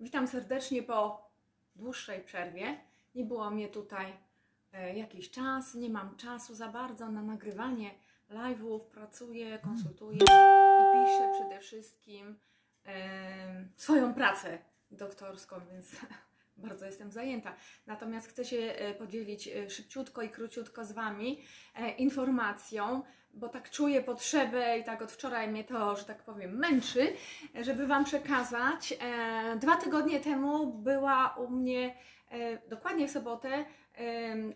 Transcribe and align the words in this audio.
Witam 0.00 0.28
serdecznie 0.28 0.82
po 0.82 1.30
dłuższej 1.76 2.24
przerwie. 2.24 2.80
Nie 3.14 3.24
było 3.24 3.50
mnie 3.50 3.68
tutaj 3.68 4.12
e, 4.72 4.98
jakiś 4.98 5.30
czas, 5.30 5.74
nie 5.74 5.90
mam 5.90 6.16
czasu 6.16 6.54
za 6.54 6.68
bardzo 6.68 7.10
na 7.10 7.22
nagrywanie 7.22 7.90
live'ów, 8.30 8.80
pracuję, 8.80 9.58
konsultuję 9.58 10.18
i 10.18 10.92
piszę 10.92 11.30
przede 11.32 11.60
wszystkim 11.60 12.38
e, 12.86 13.68
swoją 13.76 14.14
pracę 14.14 14.58
doktorską, 14.90 15.60
więc 15.72 15.96
bardzo 16.56 16.86
jestem 16.86 17.10
zajęta. 17.10 17.56
Natomiast 17.86 18.28
chcę 18.28 18.44
się 18.44 18.56
e, 18.56 18.94
podzielić 18.94 19.48
szybciutko 19.68 20.22
i 20.22 20.30
króciutko 20.30 20.84
z 20.84 20.92
Wami 20.92 21.42
informacją, 21.98 23.02
bo 23.36 23.48
tak 23.48 23.70
czuję 23.70 24.02
potrzebę 24.02 24.78
i 24.78 24.84
tak 24.84 25.02
od 25.02 25.12
wczoraj 25.12 25.48
mnie 25.48 25.64
to, 25.64 25.96
że 25.96 26.04
tak 26.04 26.22
powiem, 26.22 26.58
męczy, 26.58 27.12
żeby 27.60 27.86
Wam 27.86 28.04
przekazać. 28.04 28.94
E, 29.00 29.56
Dwa 29.56 29.76
tygodnie 29.76 30.20
temu 30.20 30.66
była 30.66 31.34
u 31.38 31.48
mnie, 31.50 31.94
e, 32.30 32.68
dokładnie 32.68 33.08
w 33.08 33.10
sobotę, 33.10 33.48
e, 33.54 33.64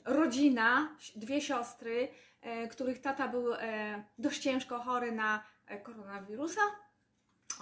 rodzina, 0.05 0.97
dwie 1.17 1.41
siostry, 1.41 2.09
których 2.71 3.01
tata 3.01 3.29
był 3.29 3.47
dość 4.19 4.43
ciężko 4.43 4.79
chory 4.79 5.13
na 5.13 5.45
koronawirusa. 5.83 6.61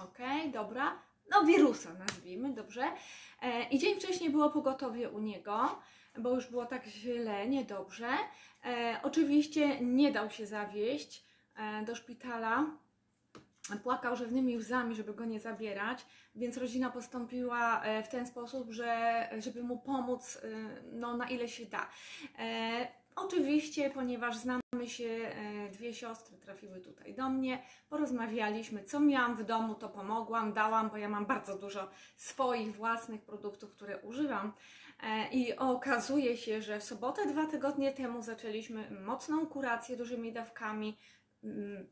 Okej, 0.03 0.50
dobra. 0.50 1.08
No, 1.30 1.45
wirusa 1.45 1.95
nazwijmy, 1.95 2.52
dobrze. 2.55 2.84
E, 3.42 3.69
I 3.69 3.78
dzień 3.78 4.00
wcześniej 4.00 4.30
było 4.30 4.50
pogotowie 4.50 5.10
u 5.10 5.19
niego, 5.19 5.82
bo 6.19 6.34
już 6.34 6.46
było 6.46 6.66
tak 6.66 6.86
źle, 6.86 7.48
niedobrze. 7.48 8.10
E, 8.64 9.00
oczywiście 9.02 9.80
nie 9.80 10.12
dał 10.12 10.30
się 10.30 10.46
zawieść 10.46 11.24
e, 11.56 11.84
do 11.84 11.95
szpitala. 11.95 12.66
Płakał 13.83 14.16
rzewnymi 14.16 14.56
łzami, 14.56 14.95
żeby 14.95 15.14
go 15.14 15.24
nie 15.24 15.41
zabierać, 15.41 16.06
więc 16.34 16.56
rodzina 16.56 16.91
postąpiła 16.91 17.83
w 18.05 18.08
ten 18.08 18.27
sposób, 18.27 18.72
że 18.72 19.28
żeby 19.38 19.62
mu 19.62 19.78
pomóc 19.78 20.38
no, 20.92 21.16
na 21.16 21.28
ile 21.28 21.48
się 21.48 21.66
da. 21.66 21.88
Oczywiście, 23.20 23.91
ponieważ 23.91 24.36
znamy 24.36 24.62
się, 24.86 25.05
e, 25.05 25.70
dwie 25.70 25.94
siostry 25.94 26.36
trafiły 26.36 26.80
tutaj 26.80 27.14
do 27.14 27.28
mnie, 27.28 27.62
porozmawialiśmy, 27.88 28.84
co 28.84 29.00
miałam 29.00 29.36
w 29.36 29.44
domu, 29.44 29.75
to 29.75 29.88
pomogłam, 29.88 30.52
dałam, 30.52 30.91
bo 30.91 30.97
ja 30.97 31.08
mam 31.08 31.27
bardzo 31.27 31.58
dużo 31.58 31.91
swoich 32.16 32.77
własnych 32.77 33.22
produktów, 33.22 33.72
które 33.72 33.98
używam. 33.98 34.52
E, 35.02 35.28
I 35.33 35.56
okazuje 35.56 36.36
się, 36.36 36.62
że 36.62 36.80
w 36.80 36.84
sobotę 36.84 37.27
dwa 37.27 37.47
tygodnie 37.47 37.92
temu 37.92 38.22
zaczęliśmy 38.22 38.91
mocną 38.91 39.47
kurację 39.47 39.97
dużymi 39.97 40.32
dawkami, 40.32 40.97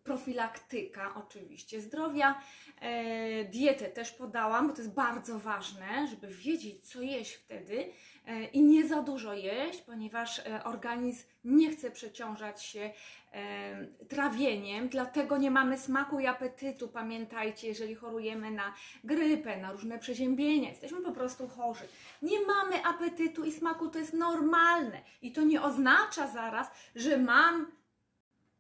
profilaktyka 0.05 1.15
oczywiście 1.15 1.81
zdrowia. 1.81 2.41
E, 2.81 3.45
dietę 3.45 3.85
też 3.85 4.13
podałam, 4.13 4.69
bo 4.69 4.73
to 4.73 4.83
jest 4.83 4.95
bardzo 4.95 5.39
ważne, 5.39 6.09
żeby 6.11 6.29
wiedzieć, 6.29 6.89
co 6.89 7.03
jeść 7.03 7.35
wtedy 7.35 7.85
e, 8.27 8.45
i 8.45 8.63
nie 8.63 8.89
za 8.89 9.03
dużo 9.03 9.35
jeść, 9.35 9.81
ponieważ 9.81 10.39
e, 10.39 10.65
organizm 10.65 11.25
nie 11.45 11.71
chce 11.71 11.91
przeciążać 11.91 12.63
się 12.63 12.91
e, 13.33 13.87
trawieniem, 14.09 14.89
dlatego 14.89 15.37
nie 15.37 15.51
mamy 15.51 15.79
smaku 15.79 16.21
i 16.21 16.27
apetytu. 16.27 16.89
Pamiętajcie, 16.89 17.69
jeżeli 17.69 17.95
chorujemy 17.95 18.51
na 18.51 18.75
grypę, 19.05 19.57
na 19.57 19.73
różne 19.73 19.99
przeziębienia, 19.99 20.69
jesteśmy 20.69 21.01
po 21.01 21.13
prostu 21.13 21.49
chorzy. 21.49 21.85
Nie 22.23 22.41
mamy 22.41 22.85
apetytu 22.85 23.45
i 23.45 23.53
smaku, 23.53 23.89
to 23.89 23.99
jest 23.99 24.13
normalne. 24.13 25.01
I 25.23 25.33
to 25.33 25.43
nie 25.43 25.63
oznacza 25.63 26.27
zaraz, 26.27 26.71
że 26.95 27.19
mam 27.19 27.76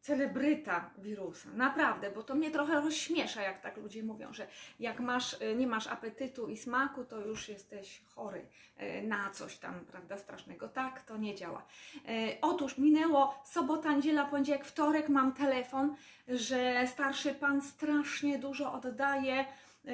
celebryta 0.06 0.90
wirusa. 0.98 1.48
Naprawdę, 1.54 2.10
bo 2.10 2.22
to 2.22 2.34
mnie 2.34 2.50
trochę 2.50 2.80
rozśmiesza, 2.80 3.42
jak 3.42 3.60
tak 3.60 3.76
ludzie 3.76 4.02
mówią, 4.02 4.32
że 4.32 4.46
jak 4.80 5.00
masz, 5.00 5.32
y, 5.32 5.54
nie 5.56 5.66
masz 5.66 5.86
apetytu 5.86 6.48
i 6.48 6.56
smaku, 6.56 7.04
to 7.04 7.20
już 7.20 7.48
jesteś 7.48 8.02
chory 8.14 8.46
y, 8.80 9.02
na 9.02 9.30
coś 9.30 9.58
tam, 9.58 9.84
prawda, 9.84 10.18
strasznego. 10.18 10.68
Tak, 10.68 11.02
to 11.02 11.16
nie 11.16 11.34
działa. 11.34 11.62
Y, 11.96 12.38
Otóż 12.40 12.78
minęło 12.78 13.42
sobota, 13.44 13.92
niedziela, 13.92 14.24
poniedziałek, 14.24 14.64
wtorek, 14.64 15.08
mam 15.08 15.32
telefon, 15.32 15.96
że 16.28 16.86
starszy 16.86 17.34
pan 17.34 17.62
strasznie 17.62 18.38
dużo 18.38 18.72
oddaje 18.72 19.44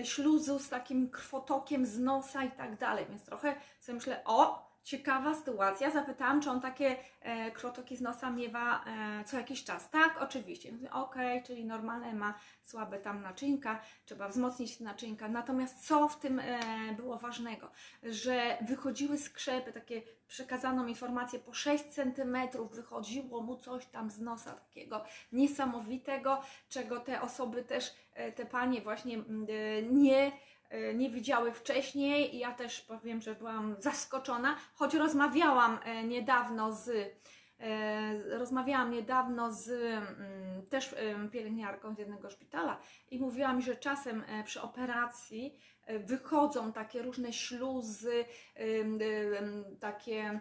śluzu 0.04 0.58
z 0.58 0.68
takim 0.68 1.10
krwotokiem 1.10 1.86
z 1.86 1.98
nosa 1.98 2.44
i 2.44 2.50
tak 2.50 2.76
dalej, 2.76 3.06
więc 3.08 3.24
trochę 3.24 3.54
sobie 3.80 3.96
myślę, 3.96 4.22
o, 4.24 4.71
ciekawa 4.82 5.34
sytuacja. 5.34 5.90
Zapytałam, 5.90 6.40
czy 6.40 6.50
on 6.50 6.60
takie 6.60 6.96
e, 7.20 7.50
krwotoki 7.50 7.96
z 7.96 8.00
nosa 8.00 8.30
miewa 8.30 8.84
e, 8.84 9.24
co 9.24 9.36
jakiś 9.36 9.64
czas. 9.64 9.90
Tak, 9.90 10.22
oczywiście. 10.22 10.72
Mówię, 10.72 11.42
czyli 11.46 11.64
normalne 11.64 12.14
ma 12.14 12.34
słabe 12.62 12.98
tam 12.98 13.22
naczynka, 13.22 13.80
trzeba 14.04 14.28
wzmocnić 14.28 14.80
naczynka. 14.80 15.28
Natomiast 15.28 15.86
co 15.86 16.08
w 16.08 16.18
tym 16.18 16.40
e, 16.40 16.58
było 16.96 17.18
ważnego? 17.18 17.70
Że 18.02 18.58
wychodziły 18.60 19.18
skrzepy, 19.18 19.72
takie 19.72 20.02
przekazano 20.28 20.84
mi 20.84 20.90
informację, 20.90 21.38
po 21.38 21.52
6 21.52 21.84
cm 21.84 22.36
wychodziło 22.72 23.40
mu 23.40 23.56
coś 23.56 23.86
tam 23.86 24.10
z 24.10 24.20
nosa 24.20 24.52
takiego 24.52 25.04
niesamowitego, 25.32 26.42
czego 26.68 27.00
te 27.00 27.20
osoby 27.20 27.62
też, 27.62 27.94
e, 28.14 28.32
te 28.32 28.46
panie 28.46 28.80
właśnie 28.80 29.14
mm, 29.14 29.46
e, 29.50 29.82
nie 29.82 30.32
nie 30.94 31.10
widziały 31.10 31.52
wcześniej 31.52 32.36
i 32.36 32.38
ja 32.38 32.52
też 32.52 32.80
powiem, 32.80 33.22
że 33.22 33.34
byłam 33.34 33.76
zaskoczona, 33.78 34.56
choć 34.74 34.94
rozmawiałam 34.94 35.78
e, 35.84 36.04
niedawno 36.04 36.72
z 36.72 36.88
e, 37.60 38.38
rozmawiałam 38.38 38.90
niedawno 38.90 39.52
z 39.52 39.68
mm, 39.68 40.66
też 40.66 40.94
pielęgniarką 41.32 41.94
z 41.94 41.98
jednego 41.98 42.30
szpitala 42.30 42.80
i 43.10 43.18
mówiła 43.18 43.52
mi, 43.52 43.62
że 43.62 43.76
czasem 43.76 44.24
e, 44.28 44.44
przy 44.44 44.62
operacji 44.62 45.58
e, 45.86 45.98
wychodzą 45.98 46.72
takie 46.72 47.02
różne 47.02 47.32
śluzy, 47.32 48.24
takie 49.80 50.40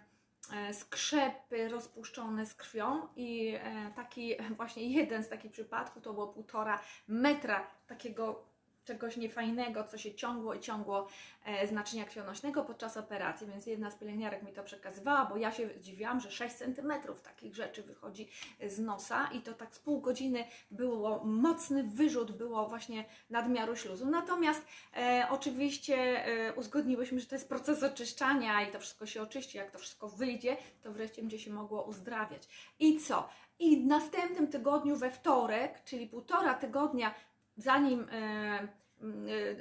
e, 0.54 0.74
skrzepy 0.74 1.70
rozpuszczone 1.70 2.46
z 2.46 2.54
krwią 2.54 3.08
i 3.16 3.56
e, 3.56 3.92
taki 3.96 4.36
właśnie 4.58 4.86
jeden 4.94 5.24
z 5.24 5.30
takich 5.30 5.52
przypadków 5.52 6.04
to 6.04 6.14
było 6.14 6.28
półtora 6.28 6.80
metra 7.08 7.68
takiego 7.88 8.51
czegoś 8.86 9.18
niefajnego, 9.18 9.84
co 9.84 9.98
się 9.98 10.16
ciągło 10.16 10.54
i 10.54 10.60
ciągło 10.60 11.08
e, 11.46 11.68
z 11.68 11.72
naczynia 11.72 12.06
krwionośnego 12.06 12.64
podczas 12.64 12.98
operacji, 12.98 13.48
więc 13.48 13.66
jedna 13.66 13.92
z 13.92 13.96
pielęgniarek 13.96 14.44
mi 14.44 14.54
to 14.54 14.64
przekazywała, 14.64 15.26
bo 15.26 15.38
ja 15.38 15.52
się 15.52 15.70
dziwiłam, 15.80 16.20
że 16.20 16.32
6 16.32 16.56
cm 16.56 16.92
takich 17.24 17.56
rzeczy 17.56 17.84
wychodzi 17.84 18.30
z 18.68 18.80
nosa 18.80 19.30
i 19.34 19.42
to 19.42 19.54
tak 19.54 19.76
z 19.76 19.80
pół 19.80 20.02
godziny 20.02 20.44
było 20.72 21.24
mocny 21.24 21.84
wyrzut, 21.84 22.32
było 22.32 22.68
właśnie 22.68 23.06
nadmiaru 23.30 23.76
śluzu. 23.76 24.06
Natomiast 24.06 24.66
e, 24.98 25.28
oczywiście 25.30 26.26
e, 26.26 26.54
uzgodniłyśmy, 26.54 27.20
że 27.20 27.26
to 27.26 27.36
jest 27.36 27.50
proces 27.50 27.84
oczyszczania 27.84 28.68
i 28.68 28.72
to 28.72 28.80
wszystko 28.80 29.06
się 29.06 29.22
oczyści, 29.22 29.58
jak 29.58 29.72
to 29.72 29.80
wszystko 29.80 30.10
wyjdzie, 30.10 30.58
to 30.82 30.92
wreszcie 30.92 31.22
będzie 31.22 31.40
się 31.40 31.52
mogło 31.52 31.84
uzdrawiać. 31.84 32.48
I 32.80 33.00
co? 33.00 33.30
I 33.60 33.78
w 33.78 33.86
następnym 33.86 34.48
tygodniu 34.48 34.96
we 34.96 35.12
wtorek, 35.12 35.84
czyli 35.84 36.08
półtora 36.08 36.54
tygodnia 36.54 37.14
zanim 37.62 38.08
e, 38.10 38.14
e, 38.14 38.68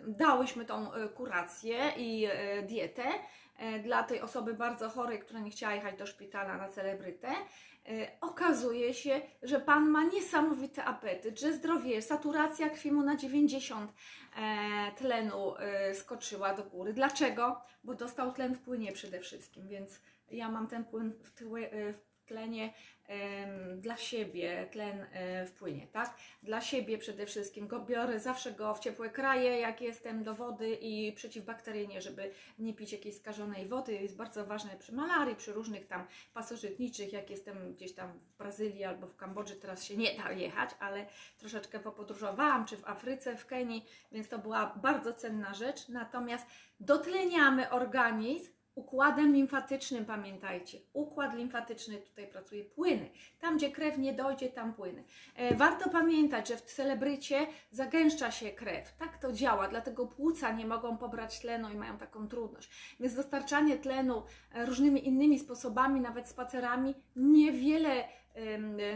dałyśmy 0.06 0.64
tą 0.64 0.92
e, 0.92 1.08
kurację 1.08 1.92
i 1.96 2.28
dietę 2.68 3.04
dla 3.82 4.02
tej 4.02 4.20
osoby 4.20 4.54
bardzo 4.54 4.88
chorej, 4.88 5.18
która 5.18 5.40
nie 5.40 5.50
chciała 5.50 5.74
jechać 5.74 5.98
do 5.98 6.06
szpitala 6.06 6.56
na 6.56 6.68
celebrytę, 6.68 7.28
okazuje 8.20 8.94
się, 8.94 9.20
że 9.42 9.60
pan 9.60 9.88
ma 9.88 10.04
niesamowity 10.04 10.82
apetyt, 10.82 11.40
że 11.40 11.52
zdrowie, 11.52 12.02
saturacja 12.02 12.70
krwi 12.70 12.92
mu 12.92 13.02
na 13.02 13.16
90 13.16 13.92
e, 14.36 14.92
tlenu 14.96 15.54
skoczyła 15.94 16.54
do 16.54 16.64
góry. 16.64 16.92
Dlaczego? 16.92 17.60
Bo 17.84 17.94
dostał 17.94 18.32
tlen 18.32 18.54
w 18.54 18.60
płynie 18.60 18.92
przede 18.92 19.20
wszystkim, 19.20 19.68
więc 19.68 20.00
ja 20.30 20.50
mam 20.50 20.66
ten 20.66 20.84
płyn 20.84 21.12
w, 21.22 21.30
tyłe, 21.30 21.70
e, 21.70 21.92
w 21.92 22.09
tlenie 22.30 22.72
dla 23.76 23.96
siebie, 23.96 24.66
tlen 24.70 25.06
e, 25.12 25.46
w 25.46 25.52
płynie, 25.52 25.86
tak? 25.86 26.16
Dla 26.42 26.60
siebie 26.60 26.98
przede 26.98 27.26
wszystkim 27.26 27.66
go 27.66 27.80
biorę, 27.80 28.20
zawsze 28.20 28.52
go 28.52 28.74
w 28.74 28.80
ciepłe 28.80 29.10
kraje, 29.10 29.60
jak 29.60 29.80
jestem 29.80 30.22
do 30.22 30.34
wody 30.34 30.78
i 30.80 31.12
przeciwbakteryjnie, 31.12 32.00
żeby 32.00 32.30
nie 32.58 32.74
pić 32.74 32.92
jakiejś 32.92 33.16
skażonej 33.16 33.68
wody. 33.68 33.92
Jest 33.94 34.16
bardzo 34.16 34.46
ważne 34.46 34.76
przy 34.76 34.94
malarii, 34.94 35.36
przy 35.36 35.52
różnych 35.52 35.86
tam 35.86 36.06
pasożytniczych, 36.34 37.12
jak 37.12 37.30
jestem 37.30 37.74
gdzieś 37.74 37.94
tam 37.94 38.12
w 38.12 38.38
Brazylii 38.38 38.84
albo 38.84 39.06
w 39.06 39.16
Kambodży, 39.16 39.56
teraz 39.56 39.84
się 39.84 39.96
nie 39.96 40.16
da 40.16 40.32
jechać, 40.32 40.70
ale 40.80 41.06
troszeczkę 41.38 41.80
popodróżowałam, 41.80 42.66
czy 42.66 42.76
w 42.76 42.88
Afryce, 42.88 43.36
w 43.36 43.46
Kenii, 43.46 43.86
więc 44.12 44.28
to 44.28 44.38
była 44.38 44.66
bardzo 44.82 45.12
cenna 45.12 45.54
rzecz. 45.54 45.88
Natomiast 45.88 46.46
dotleniamy 46.80 47.70
organizm, 47.70 48.59
układem 48.74 49.32
limfatycznym, 49.32 50.04
pamiętajcie. 50.04 50.78
Układ 50.92 51.34
limfatyczny 51.34 51.96
tutaj 51.96 52.26
pracuje 52.26 52.64
płyny. 52.64 53.10
Tam, 53.40 53.56
gdzie 53.56 53.70
krew 53.70 53.98
nie 53.98 54.12
dojdzie, 54.12 54.48
tam 54.48 54.74
płyny. 54.74 55.04
E, 55.36 55.54
warto 55.54 55.90
pamiętać, 55.90 56.48
że 56.48 56.56
w 56.56 56.62
celebrycie 56.62 57.46
zagęszcza 57.70 58.30
się 58.30 58.50
krew. 58.50 58.96
Tak 58.96 59.18
to 59.18 59.32
działa, 59.32 59.68
dlatego 59.68 60.06
płuca 60.06 60.52
nie 60.52 60.66
mogą 60.66 60.96
pobrać 60.96 61.40
tlenu 61.40 61.68
i 61.70 61.76
mają 61.76 61.98
taką 61.98 62.28
trudność. 62.28 62.96
Więc 63.00 63.14
dostarczanie 63.14 63.76
tlenu 63.76 64.22
e, 64.52 64.66
różnymi 64.66 65.08
innymi 65.08 65.38
sposobami, 65.38 66.00
nawet 66.00 66.28
spacerami, 66.28 66.94
niewiele 67.16 68.19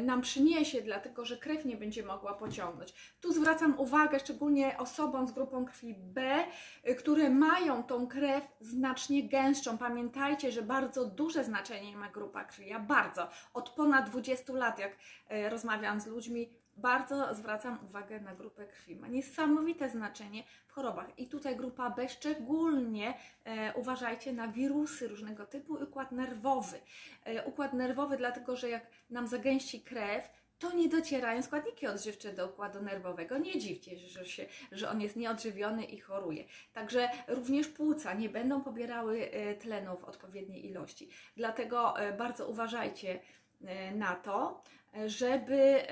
nam 0.01 0.21
przyniesie, 0.21 0.83
dlatego 0.83 1.25
że 1.25 1.37
krew 1.37 1.65
nie 1.65 1.77
będzie 1.77 2.03
mogła 2.03 2.35
pociągnąć. 2.35 2.95
Tu 3.21 3.33
zwracam 3.33 3.81
uwagę 3.81 4.21
szczególnie 4.21 4.79
osobom 4.79 5.27
z 5.27 5.33
grupą 5.33 5.65
krwi 5.65 5.95
B, 5.95 6.45
y, 6.89 6.95
które 6.95 7.31
mają 7.31 7.83
tą 7.83 8.07
krew 8.07 8.45
znacznie 8.61 9.29
gęstszą. 9.29 9.79
Pamiętajcie, 9.79 10.53
że 10.53 10.63
bardzo 10.63 11.05
duże 11.05 11.45
znaczenie 11.45 11.97
ma 11.97 12.09
grupa 12.09 12.45
krwi. 12.45 12.69
Ja 12.69 12.81
bardzo, 12.81 13.29
od 13.55 13.71
ponad 13.71 14.11
20 14.11 14.53
lat, 14.53 14.79
jak 14.79 14.93
y, 14.93 15.51
rozmawiam 15.51 16.01
z 16.01 16.07
ludźmi, 16.07 16.64
bardzo 16.77 17.35
zwracam 17.35 17.79
uwagę 17.85 18.21
na 18.21 18.35
grupę 18.35 18.67
krwi. 18.67 18.97
Ma 18.97 19.09
niesamowite 19.09 19.91
znaczenie 19.91 20.45
w 20.67 20.73
chorobach. 20.73 21.19
I 21.19 21.29
tutaj 21.29 21.57
grupa 21.57 21.91
B 21.91 22.09
szczególnie 22.09 23.15
e, 23.45 23.75
uważajcie 23.75 24.33
na 24.33 24.49
wirusy 24.49 25.09
różnego 25.09 25.47
typu 25.47 25.79
i 25.79 25.83
układ 25.83 26.13
nerwowy. 26.13 26.81
E, 27.25 27.45
układ 27.45 27.73
nerwowy, 27.73 28.17
dlatego 28.17 28.57
że 28.57 28.69
jak 28.69 28.87
nam 29.11 29.27
zagęści 29.27 29.83
krew, 29.83 30.31
to 30.59 30.73
nie 30.73 30.89
docierają 30.89 31.43
składniki 31.43 31.87
odżywcze 31.87 32.33
do 32.33 32.47
układu 32.47 32.83
nerwowego. 32.83 33.39
Nie 33.39 33.59
dziwcie 33.59 33.99
się, 33.99 34.09
że, 34.09 34.27
się, 34.27 34.47
że 34.73 34.91
on 34.91 35.01
jest 35.01 35.17
nieodżywiony 35.17 35.85
i 35.85 36.01
choruje. 36.01 36.45
Także 36.73 37.09
również 37.29 37.69
płuca 37.69 38.15
nie 38.15 38.29
będą 38.29 38.63
pobierały 38.63 39.31
e, 39.31 39.55
tlenu 39.55 39.97
w 39.97 40.05
odpowiedniej 40.05 40.67
ilości. 40.67 41.09
Dlatego 41.37 42.01
e, 42.01 42.13
bardzo 42.13 42.49
uważajcie 42.49 43.21
e, 43.65 43.95
na 43.95 44.15
to, 44.15 44.63
żeby 45.07 45.83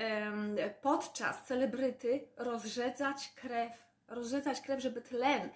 podczas 0.81 1.43
celebryty 1.43 2.27
rozrzedzać 2.37 3.33
krew 3.35 3.83
rozrzedzać 4.07 4.61
krew, 4.61 4.81
żeby 4.81 5.01
tlen 5.01 5.49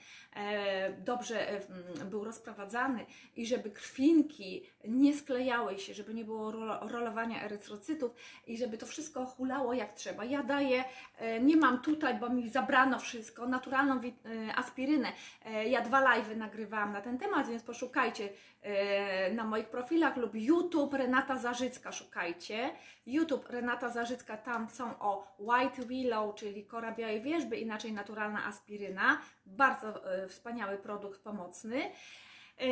dobrze 0.97 1.49
e, 1.49 1.55
m, 1.55 2.09
był 2.09 2.23
rozprowadzany 2.23 3.05
i 3.35 3.45
żeby 3.45 3.71
krwinki 3.71 4.63
nie 4.87 5.13
sklejały 5.13 5.79
się, 5.79 5.93
żeby 5.93 6.13
nie 6.13 6.25
było 6.25 6.51
ro, 6.51 6.79
rolowania 6.87 7.43
erytrocytów 7.43 8.11
i 8.47 8.57
żeby 8.57 8.77
to 8.77 8.85
wszystko 8.85 9.25
hulało 9.25 9.73
jak 9.73 9.93
trzeba. 9.93 10.25
Ja 10.25 10.43
daję, 10.43 10.83
e, 11.17 11.39
nie 11.39 11.57
mam 11.57 11.81
tutaj, 11.81 12.19
bo 12.19 12.29
mi 12.29 12.49
zabrano 12.49 12.99
wszystko, 12.99 13.47
naturalną 13.47 14.01
e, 14.01 14.55
aspirynę. 14.55 15.11
E, 15.45 15.69
ja 15.69 15.81
dwa 15.81 16.01
live'y 16.01 16.37
nagrywałam 16.37 16.93
na 16.93 17.01
ten 17.01 17.17
temat, 17.17 17.47
więc 17.49 17.63
poszukajcie 17.63 18.29
e, 18.61 19.31
na 19.31 19.43
moich 19.43 19.69
profilach 19.69 20.17
lub 20.17 20.35
YouTube 20.35 20.93
Renata 20.93 21.37
Zarzycka 21.37 21.91
szukajcie. 21.91 22.69
YouTube 23.05 23.49
Renata 23.49 23.89
Zarzycka, 23.89 24.37
tam 24.37 24.69
są 24.69 24.99
o 24.99 25.35
White 25.39 25.85
Willow, 25.85 26.35
czyli 26.35 26.65
kora 26.65 26.91
białej 26.91 27.21
wierzby, 27.21 27.57
inaczej 27.57 27.93
naturalna 27.93 28.45
aspiryna. 28.45 29.21
Bardzo 29.47 30.13
e, 30.13 30.27
wspaniały 30.27 30.77
produkt 30.77 31.21
pomocny. 31.21 31.81
E, 31.81 32.65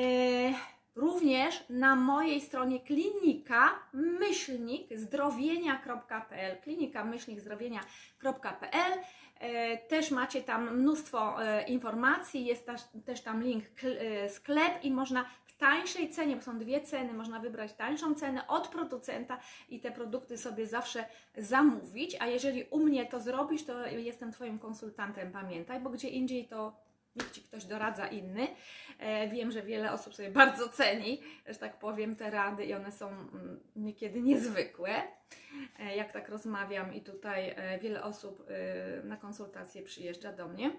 również 0.95 1.63
na 1.69 1.95
mojej 1.95 2.42
stronie 2.42 2.80
klinika 2.80 3.69
myślnik 3.94 4.98
zdrowienia.pl 4.98 6.62
klinika 6.62 7.04
myślnik 7.04 7.39
zdrowienia.pl 7.39 9.00
E, 9.39 9.77
Też 9.77 10.12
macie 10.12 10.42
tam 10.42 10.77
mnóstwo 10.80 11.36
informacji, 11.68 12.45
jest 12.45 12.69
też, 13.06 13.22
tam 13.22 13.44
link 13.44 13.66
kl- 13.66 14.30
sklep 14.30 14.83
i 14.83 14.92
można 14.92 15.25
w 15.56 15.57
tańszej 15.57 16.10
cenie, 16.10 16.36
bo 16.36 16.42
są 16.42 16.60
dwie 16.60 16.81
ceny, 16.81 17.13
można 17.13 17.40
wybrać 17.40 17.74
tańszą 17.74 18.16
cenę 18.16 18.48
od 18.48 18.68
producenta 18.68 19.40
i 19.69 19.80
te 19.80 19.92
produkty 19.92 20.38
sobie 20.38 20.68
zawsze 20.68 21.06
zamówić. 21.38 22.18
A 22.19 22.28
jeżeli 22.28 22.63
u 22.63 22.80
mnie 22.80 23.06
to 23.06 23.19
zrobisz, 23.19 23.66
to 23.66 23.88
jestem 23.88 24.31
Twoim 24.31 24.60
konsultantem, 24.60 25.31
pamiętaj, 25.31 25.80
bo 25.80 25.90
gdzie 25.90 26.10
indziej 26.10 26.48
to 26.48 26.86
niech 27.16 27.31
Ci 27.31 27.42
ktoś 27.42 27.66
doradza 27.66 28.07
inny. 28.07 28.48
E, 29.00 29.28
Wiem, 29.28 29.52
że 29.52 29.62
wiele 29.62 29.92
osób 29.92 30.16
sobie 30.16 30.31
bardzo 30.42 30.69
ceni, 30.69 31.22
że 31.48 31.56
tak 31.56 31.80
powiem, 31.80 32.16
te 32.16 32.30
rady 32.30 32.66
i 32.66 32.74
one 32.74 32.92
są 32.92 33.08
mm, 33.08 33.60
niekiedy 33.75 34.22
niezwykłe. 34.22 35.04
E, 35.80 35.96
Jak 35.96 36.12
tak 36.12 36.30
rozmawiam 36.30 36.94
i 36.94 37.01
tutaj 37.01 37.50
e, 37.50 37.80
wiele 37.80 38.04
osób 38.04 38.48
na 39.04 39.18
konsultacje 39.18 39.84
przyjeżdża 39.84 40.34
do 40.34 40.48
mnie. 40.48 40.72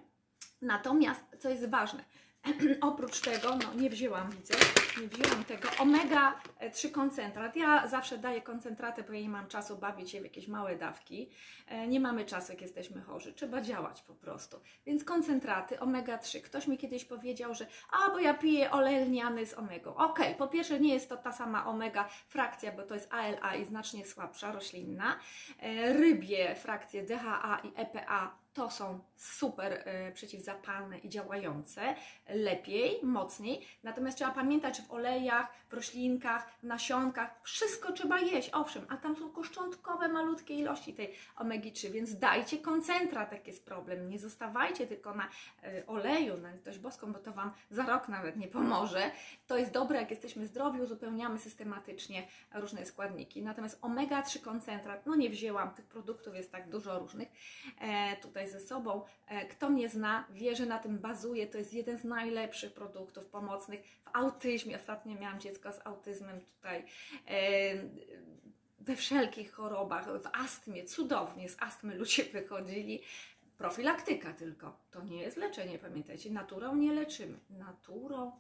Natomiast, 0.62 1.24
co 1.38 1.48
jest 1.50 1.70
ważne, 1.70 2.04
oprócz 2.80 3.20
tego, 3.20 3.56
no 3.56 3.74
nie 3.80 3.90
wzięłam, 3.90 4.30
widzę, 4.30 4.54
nie 5.02 5.08
wzięłam 5.08 5.44
tego, 5.44 5.68
omega-3 5.68 6.90
koncentrat. 6.90 7.56
Ja 7.56 7.88
zawsze 7.88 8.18
daję 8.18 8.42
koncentraty, 8.42 9.02
bo 9.02 9.12
ja 9.12 9.20
nie 9.20 9.28
mam 9.28 9.46
czasu 9.48 9.76
bawić 9.76 10.10
się 10.10 10.20
w 10.20 10.24
jakieś 10.24 10.48
małe 10.48 10.76
dawki. 10.76 11.30
E, 11.68 11.86
Nie 11.88 12.00
mamy 12.00 12.24
czasu, 12.24 12.52
jak 12.52 12.62
jesteśmy 12.62 13.00
chorzy. 13.02 13.32
Trzeba 13.34 13.60
działać 13.60 14.02
po 14.02 14.14
prostu. 14.14 14.60
Więc 14.86 15.04
koncentraty 15.04 15.76
omega-3. 15.76 16.40
Ktoś 16.40 16.66
mi 16.66 16.78
kiedyś 16.78 17.04
powiedział, 17.04 17.54
że 17.54 17.66
a, 17.92 18.10
bo 18.10 18.18
ja 18.18 18.34
piję 18.34 18.70
olej 18.70 19.04
lniany 19.04 19.46
z 19.46 19.54
omegą. 19.54 19.94
Okej, 19.96 20.34
po 20.34 20.48
pierwsze 20.48 20.80
nie 20.80 20.94
jest 20.94 21.08
to 21.08 21.16
ta 21.16 21.32
sama 21.32 21.66
omega 21.66 22.08
frakcja, 22.28 22.72
bo 22.72 22.82
to 22.82 22.94
jest 22.94 23.12
ALA 23.12 23.54
i 23.54 23.64
znacznie 23.64 24.06
słabsza, 24.06 24.52
roślinna. 24.52 25.18
E, 25.60 25.92
Rybie 25.92 26.54
frakcje 26.54 27.02
DHA 27.02 27.60
i 27.64 27.72
EPA 27.76 28.45
to 28.56 28.70
są 28.70 29.00
super 29.16 29.72
e, 29.72 30.12
przeciwzapalne 30.12 30.98
i 30.98 31.08
działające 31.08 31.94
lepiej, 32.28 33.00
mocniej. 33.02 33.66
Natomiast 33.82 34.16
trzeba 34.16 34.30
pamiętać, 34.30 34.76
że 34.76 34.82
w 34.82 34.90
olejach, 34.90 35.46
w 35.68 35.72
roślinkach, 35.72 36.50
w 36.58 36.62
nasionkach 36.62 37.40
wszystko 37.42 37.92
trzeba 37.92 38.20
jeść, 38.20 38.50
owszem, 38.52 38.86
a 38.88 38.96
tam 38.96 39.16
są 39.16 39.24
tylko 39.24 39.44
szczątkowe, 39.44 40.08
malutkie 40.08 40.54
ilości 40.54 40.94
tej 40.94 41.14
omegi-3, 41.36 41.90
więc 41.90 42.18
dajcie 42.18 42.58
koncentrat, 42.58 43.32
jak 43.32 43.46
jest 43.46 43.64
problem. 43.64 44.08
Nie 44.08 44.18
zostawajcie 44.18 44.86
tylko 44.86 45.14
na 45.14 45.28
e, 45.62 45.86
oleju, 45.86 46.36
na 46.36 46.52
litość 46.52 46.78
boską, 46.78 47.12
bo 47.12 47.18
to 47.18 47.32
Wam 47.32 47.50
za 47.70 47.86
rok 47.86 48.08
nawet 48.08 48.36
nie 48.36 48.48
pomoże. 48.48 49.10
To 49.46 49.58
jest 49.58 49.72
dobre, 49.72 50.00
jak 50.00 50.10
jesteśmy 50.10 50.46
zdrowi, 50.46 50.80
uzupełniamy 50.80 51.38
systematycznie 51.38 52.26
różne 52.54 52.86
składniki. 52.86 53.42
Natomiast 53.42 53.80
omega-3 53.80 54.40
koncentrat, 54.40 55.06
no 55.06 55.14
nie 55.14 55.30
wzięłam, 55.30 55.70
tych 55.70 55.86
produktów 55.86 56.34
jest 56.34 56.52
tak 56.52 56.68
dużo 56.68 56.98
różnych 56.98 57.28
e, 57.80 58.16
tutaj 58.16 58.45
ze 58.48 58.60
sobą. 58.60 59.02
E, 59.26 59.46
kto 59.46 59.70
mnie 59.70 59.88
zna, 59.88 60.24
wie, 60.30 60.56
że 60.56 60.66
na 60.66 60.78
tym 60.78 60.98
bazuje. 60.98 61.46
To 61.46 61.58
jest 61.58 61.72
jeden 61.72 61.98
z 61.98 62.04
najlepszych 62.04 62.72
produktów 62.72 63.26
pomocnych 63.26 63.80
w 63.80 64.16
autyzmie. 64.16 64.76
Ostatnio 64.76 65.14
miałam 65.20 65.40
dziecko 65.40 65.72
z 65.72 65.86
autyzmem 65.86 66.40
tutaj. 66.40 66.84
E, 67.28 67.36
we 68.80 68.96
wszelkich 68.96 69.52
chorobach, 69.52 70.22
w 70.22 70.26
astmie, 70.32 70.84
cudownie, 70.84 71.48
z 71.48 71.56
astmy 71.62 71.94
ludzie 71.94 72.24
wychodzili. 72.32 73.02
Profilaktyka 73.58 74.32
tylko, 74.32 74.76
to 74.90 75.04
nie 75.04 75.22
jest 75.22 75.36
leczenie, 75.36 75.78
pamiętajcie, 75.78 76.30
naturą 76.30 76.74
nie 76.74 76.92
leczymy, 76.92 77.38
naturą 77.50 78.32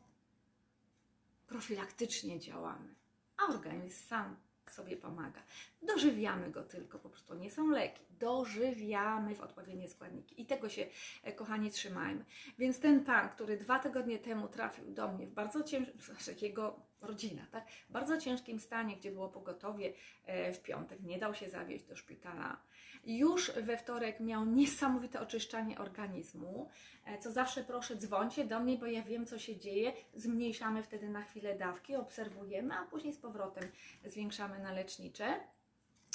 profilaktycznie 1.46 2.40
działamy, 2.40 2.94
a 3.36 3.52
organizm 3.52 4.06
sam 4.08 4.36
sobie 4.72 4.96
pomaga. 4.96 5.42
Dożywiamy 5.82 6.50
go 6.50 6.62
tylko, 6.62 6.98
po 6.98 7.10
prostu 7.10 7.34
nie 7.34 7.50
są 7.50 7.68
leki. 7.68 8.04
Dożywiamy 8.10 9.34
w 9.34 9.40
odpowiednie 9.40 9.88
składniki 9.88 10.42
i 10.42 10.46
tego 10.46 10.68
się, 10.68 10.86
e, 11.22 11.32
kochani, 11.32 11.70
trzymajmy. 11.70 12.24
Więc 12.58 12.80
ten 12.80 13.04
pan, 13.04 13.28
który 13.28 13.56
dwa 13.56 13.78
tygodnie 13.78 14.18
temu 14.18 14.48
trafił 14.48 14.90
do 14.90 15.12
mnie 15.12 15.26
w 15.26 15.32
bardzo 15.32 15.62
ciężkim, 15.62 16.00
jego 16.42 16.80
rodzina, 17.00 17.46
tak, 17.52 17.70
w 17.88 17.92
bardzo 17.92 18.18
ciężkim 18.20 18.60
stanie, 18.60 18.96
gdzie 18.96 19.12
było 19.12 19.28
pogotowie 19.28 19.92
e, 20.24 20.52
w 20.52 20.62
piątek, 20.62 21.00
nie 21.02 21.18
dał 21.18 21.34
się 21.34 21.48
zawieźć 21.48 21.84
do 21.84 21.96
szpitala. 21.96 22.60
Już 23.04 23.50
we 23.50 23.76
wtorek 23.76 24.20
miał 24.20 24.44
niesamowite 24.44 25.20
oczyszczanie 25.20 25.78
organizmu, 25.78 26.68
e, 27.04 27.18
co 27.18 27.32
zawsze 27.32 27.64
proszę 27.64 27.96
dzwońcie 27.96 28.44
do 28.44 28.60
mnie, 28.60 28.78
bo 28.78 28.86
ja 28.86 29.02
wiem, 29.02 29.26
co 29.26 29.38
się 29.38 29.56
dzieje. 29.56 29.92
Zmniejszamy 30.14 30.82
wtedy 30.82 31.08
na 31.08 31.22
chwilę 31.22 31.58
dawki, 31.58 31.96
obserwujemy, 31.96 32.74
a 32.74 32.86
później 32.86 33.12
z 33.12 33.18
powrotem 33.18 33.64
zwiększamy 34.04 34.58
na 34.58 34.72
lecznicze. 34.72 35.40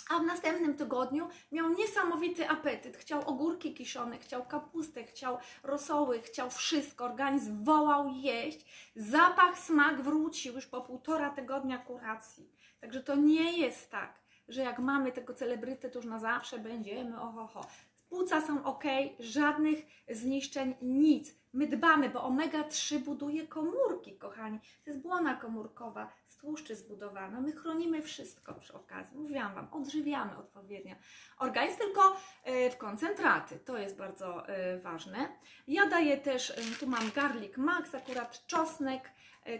A 0.09 0.19
w 0.19 0.25
następnym 0.25 0.77
tygodniu 0.77 1.27
miał 1.51 1.69
niesamowity 1.69 2.49
apetyt. 2.49 2.97
Chciał 2.97 3.21
ogórki 3.29 3.73
kiszone, 3.73 4.17
chciał 4.17 4.45
kapustę, 4.45 5.03
chciał 5.03 5.37
rosoły, 5.63 6.21
chciał 6.21 6.49
wszystko. 6.49 7.05
Organizm 7.05 7.63
wołał 7.63 8.07
jeść. 8.07 8.91
Zapach, 8.95 9.59
smak 9.59 10.01
wrócił 10.01 10.55
już 10.55 10.65
po 10.65 10.81
półtora 10.81 11.29
tygodnia 11.29 11.77
kuracji. 11.77 12.49
Także 12.81 13.03
to 13.03 13.15
nie 13.15 13.57
jest 13.57 13.91
tak, 13.91 14.19
że 14.47 14.61
jak 14.61 14.79
mamy 14.79 15.11
tego 15.11 15.33
celebrytę, 15.33 15.89
to 15.89 15.99
już 15.99 16.05
na 16.05 16.19
zawsze 16.19 16.59
będziemy 16.59 17.21
ohoho. 17.21 17.65
Płuca 18.09 18.41
są 18.41 18.63
ok, 18.63 18.83
żadnych 19.19 19.85
zniszczeń, 20.09 20.75
nic. 20.81 21.40
My 21.53 21.67
dbamy, 21.67 22.09
bo 22.09 22.23
omega-3 22.23 22.99
buduje 22.99 23.47
komórki, 23.47 24.17
kochani. 24.17 24.59
To 24.59 24.89
jest 24.89 25.01
błona 25.01 25.35
komórkowa, 25.35 26.11
z 26.25 26.37
tłuszczy 26.37 26.75
zbudowana. 26.75 27.41
My 27.41 27.51
chronimy 27.51 28.01
wszystko 28.01 28.53
przy 28.53 28.73
okazji. 28.73 29.17
Mówiłam 29.17 29.55
Wam, 29.55 29.67
odżywiamy 29.71 30.37
odpowiednio. 30.37 30.95
Organizm 31.37 31.77
tylko 31.77 32.17
e, 32.43 32.69
w 32.69 32.77
koncentraty, 32.77 33.59
to 33.59 33.77
jest 33.77 33.97
bardzo 33.97 34.47
e, 34.47 34.79
ważne. 34.79 35.27
Ja 35.67 35.89
daję 35.89 36.17
też, 36.17 36.49
e, 36.49 36.55
tu 36.79 36.87
mam 36.87 37.11
garlic 37.11 37.57
max, 37.57 37.95
akurat 37.95 38.45
czosnek, 38.47 39.11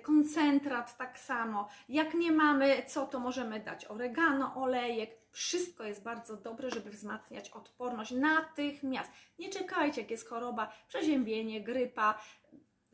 koncentrat 0.02 0.98
tak 0.98 1.20
samo. 1.20 1.68
Jak 1.90 2.14
nie 2.14 2.32
mamy 2.32 2.84
co, 2.88 3.06
to 3.06 3.20
możemy 3.20 3.60
dać 3.60 3.86
oregano, 3.86 4.56
olejek. 4.56 5.22
Wszystko 5.32 5.84
jest 5.84 6.04
bardzo 6.04 6.38
dobre, 6.38 6.70
żeby 6.70 6.90
wzmacniać 6.90 7.50
odporność 7.50 8.12
natychmiast. 8.12 9.12
Nie 9.40 9.50
czekajcie, 9.50 10.02
jak 10.02 10.12
jest 10.12 10.30
choroba, 10.30 10.72
przeziębienie, 10.88 11.62
grypa. 11.64 12.22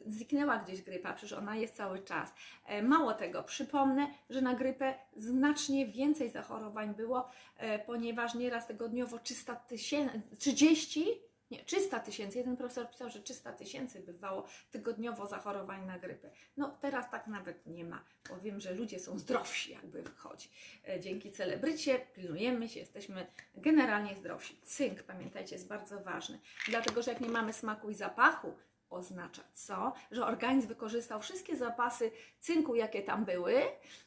zniknęła 0.05 0.57
gdzieś 0.57 0.81
grypa, 0.81 1.13
przecież 1.13 1.37
ona 1.37 1.55
jest 1.55 1.75
cały 1.75 1.99
czas. 1.99 2.33
E, 2.65 2.83
Mało 2.83 3.13
tego, 3.13 3.43
przypomnę, 3.43 4.07
że 4.29 4.41
na 4.41 4.53
grypę 4.53 4.95
znacznie 5.15 5.87
więcej 5.87 6.29
zachorowań 6.29 6.95
było, 6.95 7.29
e, 7.57 7.79
ponieważ 7.79 8.35
nieraz 8.35 8.67
tygodniowo 8.67 9.19
300 9.19 9.55
tysięcy, 9.55 10.21
30, 10.39 11.07
nie, 11.51 11.65
300 11.65 11.99
tysięcy, 11.99 12.37
jeden 12.37 12.57
profesor 12.57 12.89
pisał, 12.89 13.09
że 13.09 13.21
300 13.21 13.53
tysięcy 13.53 13.99
bywało 13.99 14.47
tygodniowo 14.71 15.27
zachorowań 15.27 15.85
na 15.85 15.99
grypę. 15.99 16.29
No 16.57 16.77
teraz 16.81 17.11
tak 17.11 17.27
nawet 17.27 17.65
nie 17.65 17.85
ma, 17.85 18.03
bo 18.29 18.39
wiem, 18.39 18.59
że 18.59 18.73
ludzie 18.73 18.99
są 18.99 19.19
zdrowsi, 19.19 19.71
jakby 19.71 20.01
wychodzi. 20.01 20.49
E, 20.87 20.99
Dzięki 20.99 21.31
celebrycie 21.31 21.99
pilnujemy 21.99 22.69
się, 22.69 22.79
jesteśmy 22.79 23.27
generalnie 23.55 24.15
zdrowsi. 24.15 24.57
Cynk, 24.63 25.03
pamiętajcie, 25.03 25.55
jest 25.55 25.67
bardzo 25.67 25.99
ważny, 25.99 26.39
dlatego 26.67 27.01
że 27.01 27.11
jak 27.11 27.21
nie 27.21 27.29
mamy 27.29 27.53
smaku 27.53 27.89
i 27.89 27.95
zapachu, 27.95 28.53
oznacza 28.89 29.43
co? 29.53 29.93
Że 30.11 30.25
organizm 30.25 30.67
wykorzystał 30.67 31.21
wszystkie 31.21 31.55
zapasy 31.55 32.11
cynku, 32.39 32.75
jakie 32.75 33.01
tam 33.01 33.25
były, 33.25 33.61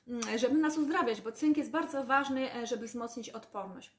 mm, 0.09 0.39
żeby 0.39 0.55
nas 0.55 0.79
uzdrawiać, 0.79 1.21
bo 1.21 1.33
cynk 1.33 1.57
jest 1.57 1.71
bardzo 1.71 2.05
ważny, 2.05 2.55
e, 2.55 2.67
żeby 2.67 2.87
wzmocnić 2.87 3.31
odporność. 3.31 3.93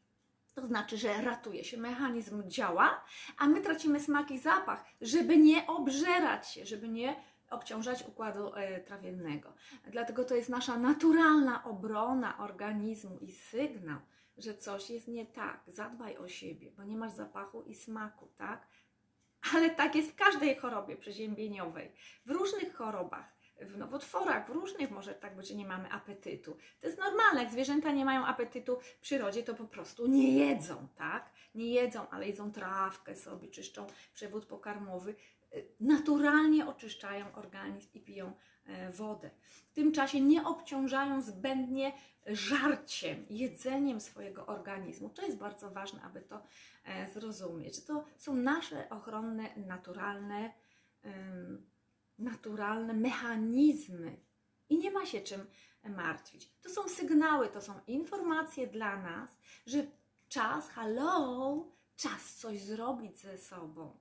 To 0.53 0.67
znaczy, 0.67 0.98
że 0.98 1.22
ratuje 1.22 1.63
się, 1.63 1.77
mechanizm 1.77 2.50
działa, 2.50 3.03
a 3.38 3.48
my 3.48 3.62
tracimy 3.62 4.00
smak 4.00 4.31
i 4.31 4.39
zapach, 4.39 4.86
żeby 5.01 5.38
nie 5.38 5.67
obżerać 5.67 6.48
się, 6.48 6.65
żeby 6.65 6.89
nie 6.89 7.15
obciążać 7.50 8.03
układu 8.08 8.55
e, 8.55 8.79
trawiennego. 8.79 9.53
Dlatego 9.88 10.25
to 10.25 10.36
jest 10.36 10.50
nasza 10.50 10.77
naturalna 10.77 11.63
obrona 11.63 12.38
organizmu 12.38 13.17
i 13.17 13.31
sygnał, 13.31 14.00
że 14.38 14.58
coś 14.58 14.89
jest 14.89 15.08
nie 15.08 15.25
tak. 15.25 15.63
Zadbaj 15.67 16.17
o 16.17 16.27
siebie, 16.27 16.72
bo 16.77 16.84
nie 16.84 16.98
masz 16.98 17.12
zapachu 17.12 17.63
i 17.63 17.75
smaku, 17.75 18.27
tak? 18.38 18.67
Ale 19.53 19.70
tak 19.70 19.96
jest 19.96 20.12
w 20.12 20.15
każdej 20.15 20.55
chorobie 20.55 20.98
przeziębieniowej, 20.98 21.91
w 22.25 22.31
różnych 22.31 22.75
chorobach, 22.75 23.34
w 23.61 23.77
nowotworach, 23.77 24.47
w 24.47 24.49
różnych 24.49 24.91
może 24.91 25.13
tak 25.13 25.35
być, 25.35 25.47
że 25.47 25.55
nie 25.55 25.65
mamy 25.65 25.91
apetytu. 25.91 26.57
To 26.81 26.87
jest 26.87 26.99
normalne, 26.99 27.43
jak 27.43 27.51
zwierzęta 27.51 27.91
nie 27.91 28.05
mają 28.05 28.25
apetytu 28.25 28.79
w 28.79 28.97
przyrodzie, 28.97 29.43
to 29.43 29.53
po 29.53 29.65
prostu 29.65 30.07
nie 30.07 30.37
jedzą, 30.37 30.87
tak? 30.95 31.29
Nie 31.55 31.65
jedzą, 31.65 32.09
ale 32.09 32.27
jedzą 32.27 32.51
trawkę 32.51 33.15
sobie, 33.15 33.47
czyszczą 33.47 33.87
przewód 34.13 34.45
pokarmowy, 34.45 35.15
y, 35.55 35.65
naturalnie 35.79 36.67
oczyszczają 36.67 37.33
organizm 37.33 37.89
i 37.93 37.99
piją 37.99 38.33
e, 38.65 38.91
wodę. 38.91 39.29
W 39.71 39.73
tym 39.73 39.91
czasie 39.91 40.21
nie 40.21 40.43
obciążają 40.43 41.21
zbędnie 41.21 41.93
żarciem, 42.27 43.25
jedzeniem 43.29 44.01
swojego 44.01 44.45
organizmu. 44.45 45.09
To 45.09 45.21
jest 45.21 45.37
bardzo 45.37 45.71
ważne, 45.71 46.01
aby 46.01 46.21
to 46.21 46.43
e, 46.85 47.07
zrozumieć. 47.09 47.85
To 47.85 48.05
są 48.17 48.35
nasze 48.35 48.89
ochronne, 48.89 49.49
naturalne, 49.55 50.53
em, 51.03 51.70
naturalne 52.21 52.93
mechanizmy 52.93 54.17
i 54.69 54.77
nie 54.77 54.91
ma 54.91 55.05
się 55.05 55.21
czym 55.21 55.45
martwić. 55.89 56.51
To 56.61 56.69
są 56.69 56.89
sygnały, 56.89 57.49
to 57.49 57.61
są 57.61 57.73
informacje 57.87 58.67
dla 58.67 59.01
nas, 59.01 59.37
że 59.65 59.87
czas, 60.29 60.69
hello, 60.69 61.65
czas 61.95 62.35
coś 62.35 62.61
zrobić 62.61 63.19
ze 63.19 63.37
sobą. 63.37 63.97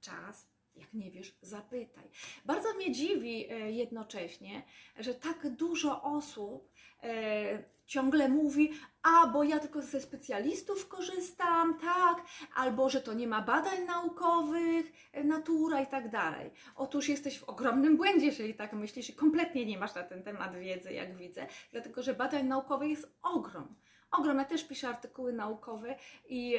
Czas, 0.00 0.46
jak 0.76 0.94
nie 0.94 1.10
wiesz, 1.10 1.38
zapytaj. 1.42 2.04
Bardzo 2.44 2.74
mnie 2.74 2.92
dziwi 2.92 3.46
e, 3.50 3.72
jednocześnie, 3.72 4.62
że 4.98 5.14
tak 5.14 5.48
dużo 5.48 6.02
osób 6.02 6.72
e, 7.02 7.64
ciągle 7.86 8.28
mówi, 8.28 8.72
a 9.02 9.26
bo 9.26 9.44
ja 9.44 9.58
tylko 9.58 9.82
ze 9.82 10.00
specjalistów 10.00 10.88
korzystam, 10.88 11.78
tak, 11.78 12.22
albo 12.54 12.90
że 12.90 13.00
to 13.00 13.14
nie 13.14 13.26
ma 13.26 13.42
badań 13.42 13.84
naukowych, 13.84 14.92
e, 15.12 15.24
natura 15.24 15.80
i 15.80 15.86
tak 15.86 16.08
dalej. 16.10 16.50
Otóż 16.76 17.08
jesteś 17.08 17.38
w 17.38 17.44
ogromnym 17.44 17.96
błędzie, 17.96 18.26
jeżeli 18.26 18.54
tak 18.54 18.72
myślisz 18.72 19.10
i 19.10 19.14
kompletnie 19.14 19.66
nie 19.66 19.78
masz 19.78 19.94
na 19.94 20.02
ten 20.02 20.22
temat 20.22 20.56
wiedzy, 20.56 20.92
jak 20.92 21.16
widzę, 21.16 21.46
dlatego 21.72 22.02
że 22.02 22.14
badań 22.14 22.46
naukowych 22.46 22.90
jest 22.90 23.12
ogrom. 23.22 23.74
Ogrom. 24.10 24.38
Ja 24.38 24.44
też 24.44 24.64
piszę 24.68 24.88
artykuły 24.88 25.32
naukowe 25.32 25.96
i 26.26 26.56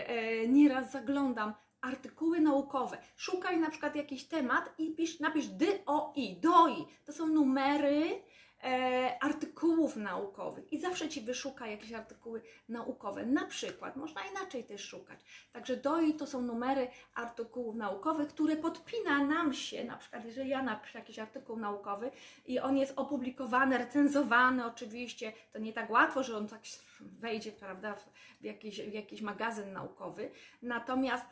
nieraz 0.48 0.91
zaglądam 0.91 1.53
artykuły 1.84 2.40
naukowe. 2.40 2.98
Szukaj 3.18 3.60
na 3.60 3.70
przykład 3.70 3.96
jakiś 3.96 4.25
temat 4.25 4.74
i 4.78 4.96
pisz, 4.96 5.20
napisz 5.20 5.48
DOI, 5.48 6.40
DOI. 6.42 6.86
To 7.06 7.13
są 7.13 7.28
numery 7.28 8.22
e, 8.63 9.18
artykułów 9.22 9.96
naukowych 9.96 10.74
i 10.74 10.80
zawsze 10.80 11.10
Ci 11.10 11.22
wyszuka 11.22 11.68
jakieś 11.68 11.94
artykuły 11.94 12.42
naukowe. 12.70 13.25
Na 13.25 13.46
przykład, 13.46 13.96
można 13.96 14.22
inaczej 14.32 14.63
też 14.63 14.82
szukać. 14.82 15.20
Także 15.52 15.78
DOI 15.78 16.13
to 16.13 16.28
są 16.28 16.42
numery 16.42 16.88
artykułów 17.16 17.75
naukowych, 17.75 18.28
które 18.28 18.56
podpina 18.56 19.25
nam 19.25 19.54
się, 19.54 19.84
na 19.84 19.98
przykład 19.98 20.25
jeżeli 20.25 20.50
ja 20.50 20.63
napiszę 20.63 21.00
jakiś 21.00 21.20
artykuł 21.20 21.58
naukowy 21.58 22.12
i 22.46 22.60
on 22.60 22.78
jest 22.78 22.94
opublikowany, 22.96 23.78
recenzowany 23.78 24.66
oczywiście, 24.66 25.34
to 25.54 25.60
nie 25.60 25.74
tak 25.74 25.90
łatwo, 25.90 26.24
że 26.24 26.38
on 26.38 26.48
tak 26.48 26.62
wejdzie, 27.00 27.52
prawda, 27.52 27.96
w, 27.96 28.44
jakiś, 28.44 28.82
w 28.82 28.94
jakiś 28.94 29.22
magazyn 29.22 29.74
naukowy. 29.74 30.32
Natomiast 30.62 31.25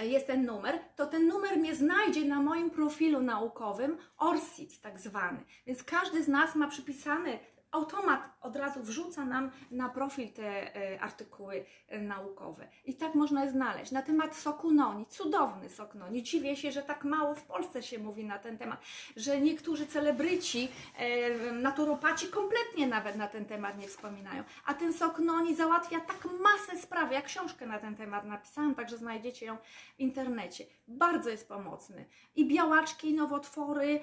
jest 0.00 0.26
ten 0.26 0.44
numer, 0.44 0.78
to 0.96 1.06
ten 1.06 1.28
numer 1.28 1.58
mnie 1.58 1.74
znajdzie 1.74 2.24
na 2.24 2.40
moim 2.40 2.70
profilu 2.70 3.22
naukowym, 3.22 3.98
ORCID 4.18 4.80
tak 4.80 5.00
zwany. 5.00 5.44
Więc 5.66 5.82
każdy 5.82 6.24
z 6.24 6.28
nas 6.28 6.54
ma 6.54 6.68
przypisany, 6.68 7.38
automat 7.72 8.30
od 8.40 8.56
razu 8.56 8.82
wrzuca 8.82 9.24
nam 9.24 9.50
na 9.70 9.88
profil 9.88 10.32
te 10.32 10.76
e, 10.76 11.00
artykuły 11.00 11.64
e, 11.88 12.00
naukowe. 12.00 12.68
I 12.84 12.94
tak 12.94 13.14
można 13.14 13.44
je 13.44 13.50
znaleźć. 13.50 13.92
Na 13.92 14.02
temat 14.02 14.36
soku 14.36 14.72
noni, 14.72 15.06
cudowny 15.06 15.68
sok 15.68 15.94
noni. 15.94 16.22
Dziwię 16.22 16.56
się, 16.56 16.72
że 16.72 16.82
tak 16.82 17.04
mało 17.04 17.34
w 17.34 17.42
Polsce 17.42 17.82
się 17.82 17.98
mówi 17.98 18.24
na 18.24 18.38
ten 18.38 18.58
temat, 18.58 18.80
że 19.16 19.40
niektórzy 19.40 19.86
celebryci, 19.86 20.68
e, 20.96 21.52
naturopaci 21.52 22.28
kompletnie 22.28 22.86
nawet 22.86 23.16
na 23.16 23.28
ten 23.28 23.44
temat 23.44 23.78
nie 23.78 23.88
wspominają. 23.88 24.44
A 24.66 24.74
ten 24.74 24.92
sok 24.92 25.18
noni 25.18 25.54
załatwia 25.54 26.00
tak 26.00 26.28
masę 26.40 26.82
spraw. 26.82 27.12
Ja 27.12 27.22
książkę 27.22 27.66
na 27.66 27.78
ten 27.78 27.96
temat 27.96 28.24
napisałam, 28.24 28.74
także 28.74 28.96
znajdziecie 28.98 29.46
ją 29.46 29.56
w 29.96 30.00
internecie. 30.00 30.64
Bardzo 30.88 31.30
jest 31.30 31.48
pomocny. 31.48 32.04
I 32.36 32.48
białaczki, 32.48 33.14
nowotwory, 33.14 34.00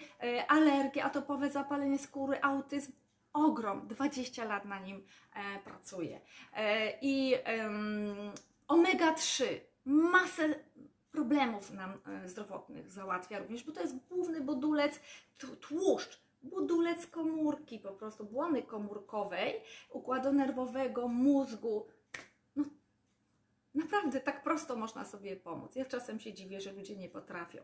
alergie, 0.47 1.03
atopowe 1.03 1.49
zapalenie 1.49 1.99
skóry, 1.99 2.39
autyzm, 2.41 2.91
ogrom, 3.33 3.87
20 3.87 4.45
lat 4.45 4.65
na 4.65 4.79
nim 4.79 5.05
e, 5.33 5.59
pracuję. 5.59 6.21
E, 6.55 6.91
I 7.01 7.35
em, 7.43 8.31
omega-3, 8.67 9.43
masę 9.85 10.55
problemów 11.11 11.71
nam 11.71 11.93
e, 12.23 12.29
zdrowotnych 12.29 12.89
załatwia 12.89 13.39
również, 13.39 13.63
bo 13.63 13.71
to 13.71 13.81
jest 13.81 13.95
główny 14.09 14.41
budulec, 14.41 14.99
tłuszcz, 15.61 16.21
budulec 16.43 17.07
komórki, 17.07 17.79
po 17.79 17.91
prostu 17.91 18.25
błony 18.25 18.63
komórkowej, 18.63 19.61
układu 19.89 20.33
nerwowego, 20.33 21.07
mózgu. 21.07 21.87
Naprawdę 23.75 24.19
tak 24.19 24.43
prosto 24.43 24.75
można 24.75 25.05
sobie 25.05 25.35
pomóc. 25.35 25.75
Ja 25.75 25.85
czasem 25.85 26.19
się 26.19 26.33
dziwię, 26.33 26.61
że 26.61 26.71
ludzie 26.71 26.95
nie 26.95 27.09
potrafią, 27.09 27.61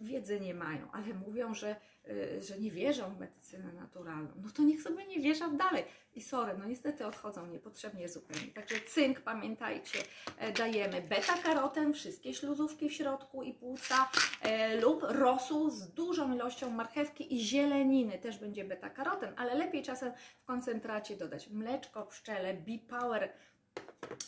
wiedzy 0.00 0.40
nie 0.40 0.54
mają, 0.54 0.90
ale 0.92 1.14
mówią, 1.14 1.54
że, 1.54 1.76
y, 2.08 2.42
że 2.42 2.58
nie 2.58 2.70
wierzą 2.70 3.14
w 3.14 3.20
medycynę 3.20 3.72
naturalną. 3.72 4.30
No 4.44 4.50
to 4.50 4.62
niech 4.62 4.82
sobie 4.82 5.06
nie 5.06 5.20
wierzą 5.20 5.56
dalej. 5.56 5.84
I 6.14 6.22
sorry, 6.22 6.58
no 6.58 6.64
niestety 6.64 7.06
odchodzą 7.06 7.46
niepotrzebnie 7.46 8.08
zupełnie. 8.08 8.52
Także 8.52 8.80
cynk, 8.80 9.20
pamiętajcie, 9.20 9.98
e, 10.38 10.52
dajemy 10.52 11.02
beta-karoten, 11.02 11.94
wszystkie 11.94 12.34
śluzówki 12.34 12.88
w 12.88 12.92
środku 12.92 13.42
i 13.42 13.54
płuca 13.54 14.10
e, 14.42 14.80
lub 14.80 15.02
rosół 15.02 15.70
z 15.70 15.92
dużą 15.92 16.34
ilością 16.34 16.70
marchewki 16.70 17.34
i 17.34 17.40
zieleniny, 17.40 18.18
też 18.18 18.38
będzie 18.38 18.64
beta-karoten, 18.64 19.32
ale 19.36 19.54
lepiej 19.54 19.82
czasem 19.82 20.12
w 20.42 20.44
koncentracie 20.44 21.16
dodać 21.16 21.48
mleczko, 21.48 22.06
pszczele, 22.06 22.54
B-Power, 22.54 23.32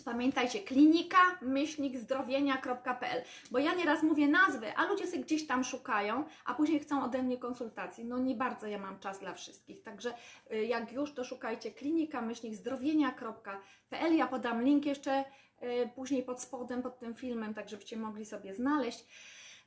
Pamiętajcie, 0.04 0.60
klinika 0.60 1.18
myślnik 1.42 1.96
zdrowienia.pl, 1.96 3.22
bo 3.50 3.58
ja 3.58 3.74
nieraz 3.74 4.02
mówię 4.02 4.28
nazwy, 4.28 4.76
a 4.76 4.86
ludzie 4.86 5.06
sobie 5.06 5.22
gdzieś 5.22 5.46
tam 5.46 5.64
szukają, 5.64 6.24
a 6.44 6.54
później 6.54 6.80
chcą 6.80 7.04
ode 7.04 7.22
mnie 7.22 7.38
konsultacji. 7.38 8.04
No 8.04 8.18
nie 8.18 8.34
bardzo 8.34 8.66
ja 8.66 8.78
mam 8.78 8.98
czas 8.98 9.18
dla 9.18 9.34
wszystkich, 9.34 9.82
także 9.82 10.14
y, 10.52 10.64
jak 10.64 10.92
już, 10.92 11.14
to 11.14 11.24
szukajcie 11.24 11.70
klinika 11.70 12.22
myślnik 12.22 12.54
zdrowienia.pl. 12.54 14.16
Ja 14.16 14.26
podam 14.26 14.62
link 14.62 14.86
jeszcze 14.86 15.24
y, 15.62 15.90
później 15.94 16.22
pod 16.22 16.42
spodem, 16.42 16.82
pod 16.82 16.98
tym 16.98 17.14
filmem, 17.14 17.54
tak 17.54 17.68
żebyście 17.68 17.96
mogli 17.96 18.26
sobie 18.26 18.54
znaleźć. 18.54 19.04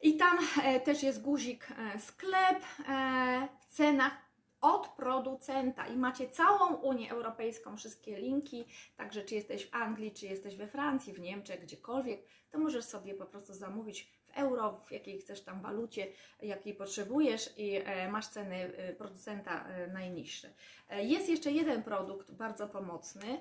I 0.03 0.17
tam 0.17 0.37
e, 0.63 0.79
też 0.79 1.03
jest 1.03 1.21
guzik 1.21 1.67
e, 1.71 1.99
sklep 1.99 2.63
e, 2.89 3.47
w 3.59 3.65
cenach 3.65 4.22
od 4.63 4.87
producenta 4.87 5.87
i 5.87 5.97
macie 5.97 6.29
całą 6.29 6.75
Unię 6.75 7.11
Europejską, 7.11 7.77
wszystkie 7.77 8.19
linki, 8.19 8.65
także 8.97 9.21
czy 9.21 9.35
jesteś 9.35 9.65
w 9.69 9.75
Anglii, 9.75 10.11
czy 10.11 10.25
jesteś 10.25 10.55
we 10.55 10.67
Francji, 10.67 11.13
w 11.13 11.19
Niemczech, 11.19 11.61
gdziekolwiek, 11.61 12.21
to 12.51 12.59
możesz 12.59 12.85
sobie 12.85 13.13
po 13.13 13.25
prostu 13.25 13.53
zamówić 13.53 14.11
w 14.25 14.37
euro, 14.37 14.81
w 14.85 14.91
jakiej 14.91 15.19
chcesz 15.19 15.41
tam 15.41 15.61
walucie, 15.61 16.07
jakiej 16.41 16.73
potrzebujesz 16.73 17.49
i 17.57 17.75
e, 17.75 18.11
masz 18.11 18.27
ceny 18.27 18.55
e, 18.55 18.93
producenta 18.93 19.67
e, 19.67 19.87
najniższe. 19.87 20.49
Jest 20.89 21.29
jeszcze 21.29 21.51
jeden 21.51 21.83
produkt 21.83 22.31
bardzo 22.31 22.67
pomocny, 22.67 23.39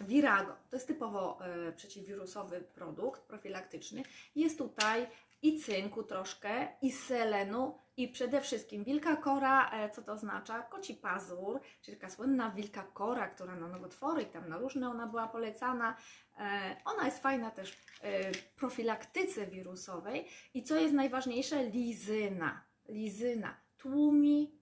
Virago. 0.00 0.56
To 0.70 0.76
jest 0.76 0.86
typowo 0.86 1.38
przeciwwirusowy 1.76 2.60
produkt 2.60 3.22
profilaktyczny. 3.22 4.02
Jest 4.36 4.58
tutaj 4.58 5.06
i 5.42 5.60
cynku 5.60 6.02
troszkę, 6.02 6.68
i 6.82 6.92
selenu, 6.92 7.78
i 7.98 8.08
przede 8.08 8.40
wszystkim 8.40 8.84
wilka 8.84 9.16
kora, 9.16 9.70
e, 9.70 9.90
co 9.90 10.02
to 10.02 10.12
oznacza? 10.12 10.62
Koci 10.62 10.94
pazur, 10.94 11.60
czyli 11.82 11.96
taka 11.96 12.12
słynna 12.12 12.50
wilka 12.50 12.82
kora, 12.82 13.28
która 13.28 13.56
na 13.56 13.68
nowotwory 13.68 14.22
i 14.22 14.26
tam 14.26 14.48
na 14.48 14.58
różne 14.58 14.90
ona 14.90 15.06
była 15.06 15.28
polecana. 15.28 15.96
E, 16.38 16.76
Ona 16.84 17.04
jest 17.04 17.22
fajna 17.22 17.50
też 17.50 17.76
e, 18.00 18.32
w 18.32 18.44
profilaktyce 18.54 19.46
wirusowej. 19.46 20.28
I 20.54 20.62
co 20.62 20.76
jest 20.76 20.94
najważniejsze? 20.94 21.64
Lizyna. 21.64 22.64
Lizyna 22.88 23.60
tłumi 23.76 24.58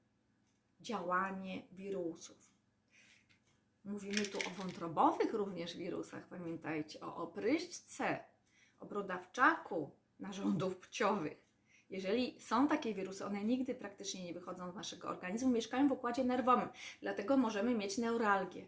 działanie 0.80 1.62
wirusów. 1.72 2.52
Mówimy 3.84 4.26
tu 4.26 4.38
o 4.38 4.50
wątrobowych 4.50 5.34
również 5.34 5.76
wirusach, 5.76 6.28
pamiętajcie, 6.28 7.00
o 7.00 7.16
opryszczce, 7.16 8.24
o 8.80 8.86
brodawczaku, 8.86 9.90
narządów 10.20 10.76
płciowych. 10.76 11.45
Jeżeli 11.90 12.40
są 12.40 12.68
takie 12.68 12.94
wirusy, 12.94 13.24
one 13.24 13.44
nigdy 13.44 13.74
praktycznie 13.74 14.24
nie 14.24 14.32
wychodzą 14.34 14.70
z 14.70 14.74
naszego 14.74 15.08
organizmu, 15.08 15.50
mieszkają 15.50 15.88
w 15.88 15.92
układzie 15.92 16.24
nerwowym, 16.24 16.68
dlatego 17.00 17.36
możemy 17.36 17.74
mieć 17.74 17.98
neuralgię. 17.98 18.66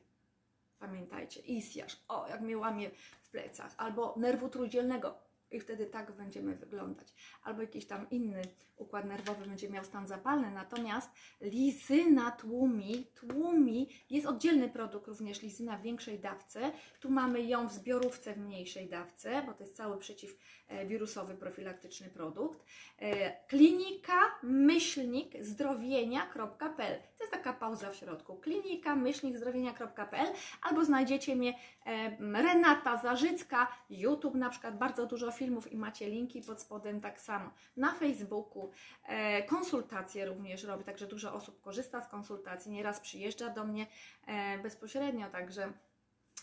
Pamiętajcie, 0.78 1.40
isjasz, 1.40 2.04
o 2.08 2.28
jak 2.28 2.40
mnie 2.40 2.58
łamie 2.58 2.90
w 3.22 3.30
plecach, 3.30 3.74
albo 3.76 4.14
nerwu 4.16 4.48
trójdzielnego 4.48 5.27
i 5.50 5.60
wtedy 5.60 5.86
tak 5.86 6.12
będziemy 6.12 6.56
wyglądać, 6.56 7.14
albo 7.42 7.60
jakiś 7.60 7.86
tam 7.86 8.10
inny 8.10 8.42
układ 8.76 9.04
nerwowy 9.04 9.46
będzie 9.46 9.70
miał 9.70 9.84
stan 9.84 10.06
zapalny, 10.06 10.50
natomiast 10.50 11.10
lizyna 11.40 12.30
tłumi, 12.30 13.06
tłumi, 13.14 13.88
jest 14.10 14.26
oddzielny 14.26 14.68
produkt 14.68 15.08
również 15.08 15.42
lizyna 15.42 15.78
w 15.78 15.82
większej 15.82 16.18
dawce, 16.18 16.72
tu 17.00 17.10
mamy 17.10 17.42
ją 17.42 17.68
w 17.68 17.72
zbiorówce 17.72 18.34
w 18.34 18.38
mniejszej 18.38 18.88
dawce, 18.88 19.42
bo 19.46 19.54
to 19.54 19.64
jest 19.64 19.76
cały 19.76 19.98
przeciwwirusowy 19.98 21.34
profilaktyczny 21.34 22.08
produkt. 22.08 22.64
E, 22.98 23.46
Klinika 23.46 24.20
myślnik 24.42 25.44
zdrowienia.pl 25.44 26.98
to 27.18 27.24
jest 27.24 27.32
taka 27.32 27.52
pauza 27.52 27.90
w 27.90 27.96
środku. 27.96 28.36
Klinika 28.36 28.96
myślnik 28.96 29.36
zdrowienia.pl 29.36 30.26
albo 30.62 30.84
znajdziecie 30.84 31.36
mnie 31.36 31.54
e, 31.86 32.42
Renata 32.42 32.96
Zarzycka, 32.96 33.68
YouTube 33.90 34.34
na 34.34 34.50
przykład, 34.50 34.78
bardzo 34.78 35.06
dużo 35.06 35.30
filmów 35.32 35.72
i 35.72 35.76
macie 35.76 36.08
linki 36.08 36.42
pod 36.42 36.60
spodem 36.60 37.00
tak 37.00 37.20
samo. 37.20 37.50
Na 37.76 37.92
Facebooku 37.92 38.70
e, 39.04 39.42
konsultacje 39.42 40.26
również 40.26 40.64
robię, 40.64 40.84
także 40.84 41.06
dużo 41.06 41.34
osób 41.34 41.60
korzysta 41.60 42.00
z 42.00 42.08
konsultacji, 42.08 42.72
nieraz 42.72 43.00
przyjeżdża 43.00 43.48
do 43.48 43.64
mnie 43.64 43.86
e, 44.26 44.58
bezpośrednio, 44.58 45.30
także 45.30 45.72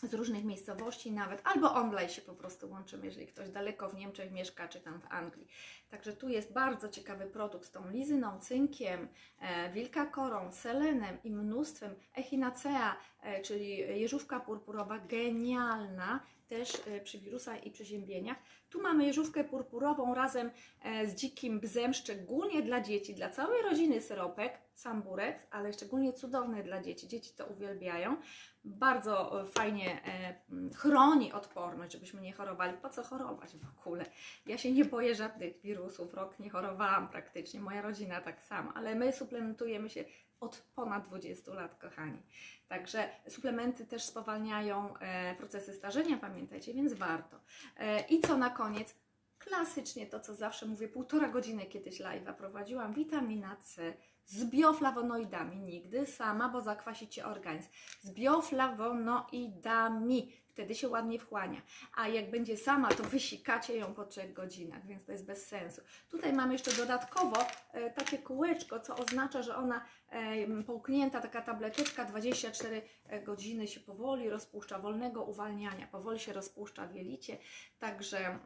z 0.02 0.14
różnych 0.14 0.44
miejscowości 0.44 1.12
nawet, 1.12 1.40
albo 1.44 1.74
online 1.74 2.08
się 2.08 2.22
po 2.22 2.34
prostu 2.34 2.70
łączymy, 2.70 3.06
jeżeli 3.06 3.26
ktoś 3.26 3.48
daleko 3.48 3.88
w 3.88 3.94
Niemczech 3.94 4.32
mieszka, 4.32 4.68
czy 4.68 4.80
tam 4.80 5.00
w 5.00 5.06
Anglii. 5.10 5.46
Także 5.90 6.12
tu 6.12 6.28
jest 6.28 6.52
bardzo 6.52 6.88
ciekawy 6.88 7.26
produkt 7.26 7.66
z 7.66 7.70
tą 7.70 7.90
lizyną, 7.90 8.40
cynkiem, 8.40 9.08
e, 9.40 9.72
wilkakorą, 9.72 10.52
selenem 10.52 11.18
i 11.24 11.30
mnóstwem 11.30 11.94
echinacea, 12.14 12.96
e, 13.22 13.42
czyli 13.42 13.76
jeżówka 13.78 14.40
purpurowa, 14.40 14.98
genialna, 14.98 16.20
też 16.48 16.74
e, 16.86 17.00
przy 17.00 17.18
wirusach 17.18 17.66
i 17.66 17.70
przeziębieniach. 17.70 18.36
Tu 18.70 18.82
mamy 18.82 19.06
jeżówkę 19.06 19.44
purpurową 19.44 20.14
razem 20.14 20.50
e, 20.82 21.06
z 21.06 21.14
dzikim 21.14 21.60
bzem, 21.60 21.94
szczególnie 21.94 22.62
dla 22.62 22.80
dzieci, 22.80 23.14
dla 23.14 23.30
całej 23.30 23.62
rodziny 23.62 24.00
syropek, 24.00 24.65
samburek, 24.76 25.46
ale 25.50 25.72
szczególnie 25.72 26.12
cudowny 26.12 26.62
dla 26.62 26.82
dzieci. 26.82 27.08
Dzieci 27.08 27.32
to 27.36 27.46
uwielbiają. 27.46 28.16
Bardzo 28.64 29.44
fajnie 29.46 30.02
e, 30.04 30.34
chroni 30.74 31.32
odporność, 31.32 31.92
żebyśmy 31.92 32.20
nie 32.20 32.32
chorowali. 32.32 32.78
Po 32.82 32.88
co 32.88 33.02
chorować 33.02 33.56
w 33.56 33.78
ogóle? 33.78 34.04
Ja 34.46 34.58
się 34.58 34.72
nie 34.72 34.84
boję 34.84 35.14
żadnych 35.14 35.60
wirusów. 35.60 36.14
Rok 36.14 36.38
nie 36.38 36.50
chorowałam 36.50 37.08
praktycznie, 37.08 37.60
moja 37.60 37.82
rodzina 37.82 38.20
tak 38.20 38.42
samo, 38.42 38.72
ale 38.74 38.94
my 38.94 39.12
suplementujemy 39.12 39.90
się 39.90 40.04
od 40.40 40.62
ponad 40.74 41.08
20 41.08 41.54
lat, 41.54 41.74
kochani. 41.74 42.22
Także 42.68 43.08
suplementy 43.28 43.86
też 43.86 44.04
spowalniają 44.04 44.98
e, 44.98 45.34
procesy 45.34 45.72
starzenia, 45.72 46.16
pamiętajcie, 46.16 46.74
więc 46.74 46.92
warto. 46.92 47.40
E, 47.76 48.00
I 48.00 48.20
co 48.20 48.36
na 48.36 48.50
koniec? 48.50 48.94
Klasycznie 49.38 50.06
to, 50.06 50.20
co 50.20 50.34
zawsze 50.34 50.66
mówię, 50.66 50.88
półtora 50.88 51.28
godziny 51.28 51.66
kiedyś 51.66 52.00
live'a 52.00 52.34
prowadziłam, 52.34 52.94
witamina 52.94 53.56
C 53.56 53.94
z 54.26 54.44
bioflawonoidami, 54.44 55.56
nigdy 55.56 56.06
sama, 56.06 56.48
bo 56.48 56.60
zakwasicie 56.60 57.26
organizm, 57.26 57.68
z 58.00 58.10
bioflawonoidami, 58.10 60.32
wtedy 60.56 60.74
się 60.74 60.88
ładnie 60.88 61.18
wchłania, 61.18 61.62
a 61.96 62.08
jak 62.08 62.30
będzie 62.30 62.56
sama, 62.56 62.88
to 62.88 63.02
wysikacie 63.02 63.76
ją 63.76 63.94
po 63.94 64.04
3 64.04 64.28
godzinach, 64.28 64.86
więc 64.86 65.04
to 65.04 65.12
jest 65.12 65.26
bez 65.26 65.46
sensu. 65.46 65.82
Tutaj 66.10 66.32
mamy 66.32 66.52
jeszcze 66.52 66.72
dodatkowo 66.72 67.36
e, 67.72 67.90
takie 67.90 68.18
kółeczko, 68.18 68.80
co 68.80 68.96
oznacza, 68.96 69.42
że 69.42 69.56
ona 69.56 69.84
e, 70.10 70.62
połknięta, 70.62 71.20
taka 71.20 71.42
tableteczka 71.42 72.04
24 72.04 72.82
godziny 73.24 73.68
się 73.68 73.80
powoli 73.80 74.30
rozpuszcza, 74.30 74.78
wolnego 74.78 75.24
uwalniania, 75.24 75.86
powoli 75.86 76.18
się 76.18 76.32
rozpuszcza 76.32 76.86
w 76.86 76.94
jelicie, 76.94 77.38
także 77.78 78.18
mm, 78.18 78.40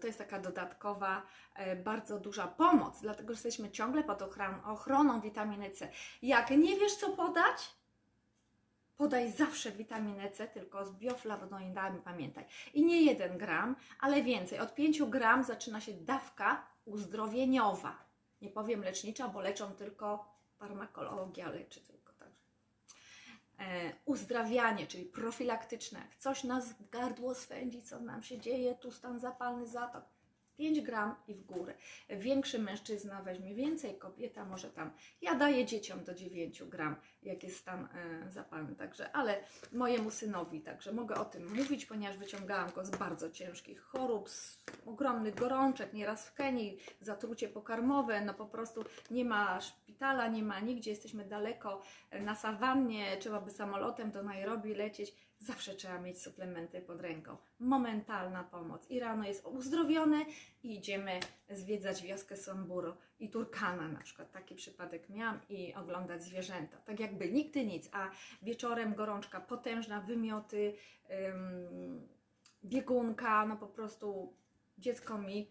to 0.00 0.06
jest 0.06 0.18
taka 0.18 0.40
dodatkowa, 0.40 1.22
e, 1.54 1.76
bardzo 1.76 2.20
duża 2.20 2.46
pomoc, 2.46 3.00
dlatego 3.00 3.28
że 3.28 3.36
jesteśmy 3.36 3.70
ciągle 3.70 4.04
pod 4.04 4.22
ochron 4.64 5.10
witaminy 5.20 5.70
C. 5.70 5.88
Jak 6.22 6.50
nie 6.50 6.76
wiesz, 6.76 6.94
co 6.94 7.10
podać, 7.10 7.76
podaj 8.96 9.32
zawsze 9.32 9.72
witaminę 9.72 10.30
C, 10.30 10.48
tylko 10.48 10.86
z 10.86 10.92
bioflawonoidami, 10.92 12.00
pamiętaj. 12.00 12.44
I 12.74 12.84
nie 12.84 13.02
1 13.02 13.38
gram, 13.38 13.76
ale 14.00 14.22
więcej. 14.22 14.58
Od 14.58 14.74
5 14.74 15.02
gram 15.02 15.44
zaczyna 15.44 15.80
się 15.80 15.92
dawka 15.92 16.66
uzdrowieniowa. 16.84 18.06
Nie 18.40 18.50
powiem 18.50 18.82
lecznicza, 18.82 19.28
bo 19.28 19.40
leczą 19.40 19.72
tylko 19.72 20.36
farmakologia 20.58 21.50
leczy 21.50 21.80
tylko. 21.80 22.12
Także. 22.12 22.42
E, 23.58 23.92
uzdrawianie, 24.04 24.86
czyli 24.86 25.04
profilaktyczne. 25.04 26.02
Coś 26.18 26.44
nas 26.44 26.74
gardło 26.90 27.34
swędzi, 27.34 27.82
co 27.82 28.00
nam 28.00 28.22
się 28.22 28.38
dzieje, 28.38 28.74
tu 28.74 28.92
stan 28.92 29.18
zapalny, 29.18 29.66
zatok. 29.66 30.04
5 30.56 30.80
gram 30.80 31.14
i 31.28 31.34
w 31.34 31.44
górę. 31.44 31.74
Większy 32.08 32.58
mężczyzna 32.58 33.22
weźmie 33.22 33.54
więcej, 33.54 33.98
kobieta 33.98 34.44
może 34.44 34.70
tam. 34.70 34.90
Ja 35.22 35.34
daję 35.34 35.64
dzieciom 35.64 36.04
do 36.04 36.14
9 36.14 36.62
gram, 36.62 36.96
jak 37.26 37.42
jest 37.42 37.56
stan 37.56 37.88
e, 37.94 38.30
zapalny, 38.30 38.76
także, 38.76 39.12
ale 39.12 39.40
mojemu 39.72 40.10
synowi, 40.10 40.60
także 40.60 40.92
mogę 40.92 41.14
o 41.14 41.24
tym 41.24 41.56
mówić, 41.56 41.86
ponieważ 41.86 42.18
wyciągałam 42.18 42.70
go 42.70 42.84
z 42.84 42.90
bardzo 42.90 43.30
ciężkich 43.30 43.80
chorób, 43.80 44.30
z 44.30 44.62
ogromnych 44.86 45.34
gorączek, 45.34 45.92
nieraz 45.92 46.28
w 46.28 46.34
Kenii, 46.34 46.78
zatrucie 47.00 47.48
pokarmowe, 47.48 48.20
no 48.20 48.34
po 48.34 48.46
prostu 48.46 48.84
nie 49.10 49.24
ma 49.24 49.60
szpitala, 49.60 50.28
nie 50.28 50.42
ma 50.42 50.60
nigdzie, 50.60 50.90
jesteśmy 50.90 51.24
daleko 51.24 51.82
e, 52.10 52.20
na 52.20 52.34
sawannie, 52.34 53.16
trzeba 53.16 53.40
by 53.40 53.50
samolotem 53.50 54.10
do 54.10 54.22
Nairobi 54.22 54.74
lecieć, 54.74 55.14
zawsze 55.38 55.74
trzeba 55.74 55.98
mieć 55.98 56.22
suplementy 56.22 56.80
pod 56.80 57.00
ręką. 57.00 57.36
Momentalna 57.58 58.44
pomoc. 58.44 58.90
I 58.90 59.00
rano 59.00 59.24
jest 59.24 59.46
uzdrowiony 59.46 60.26
i 60.62 60.78
idziemy 60.78 61.20
zwiedzać 61.50 62.02
wioskę 62.02 62.36
Samburu 62.36 62.94
i 63.20 63.30
Turkana 63.30 63.88
na 63.88 64.00
przykład. 64.00 64.32
Taki 64.32 64.54
przypadek 64.54 65.08
miałam 65.08 65.40
i 65.48 65.74
oglądać 65.74 66.22
zwierzęta. 66.22 66.76
Tak 66.76 67.00
jakby 67.00 67.32
nigdy 67.32 67.66
nic, 67.66 67.88
a 67.92 68.10
wieczorem 68.42 68.94
gorączka 68.94 69.40
potężna, 69.40 70.00
wymioty, 70.00 70.74
ym, 71.10 72.08
biegunka, 72.64 73.46
no 73.46 73.56
po 73.56 73.66
prostu 73.66 74.34
dziecko 74.78 75.18
mi 75.18 75.50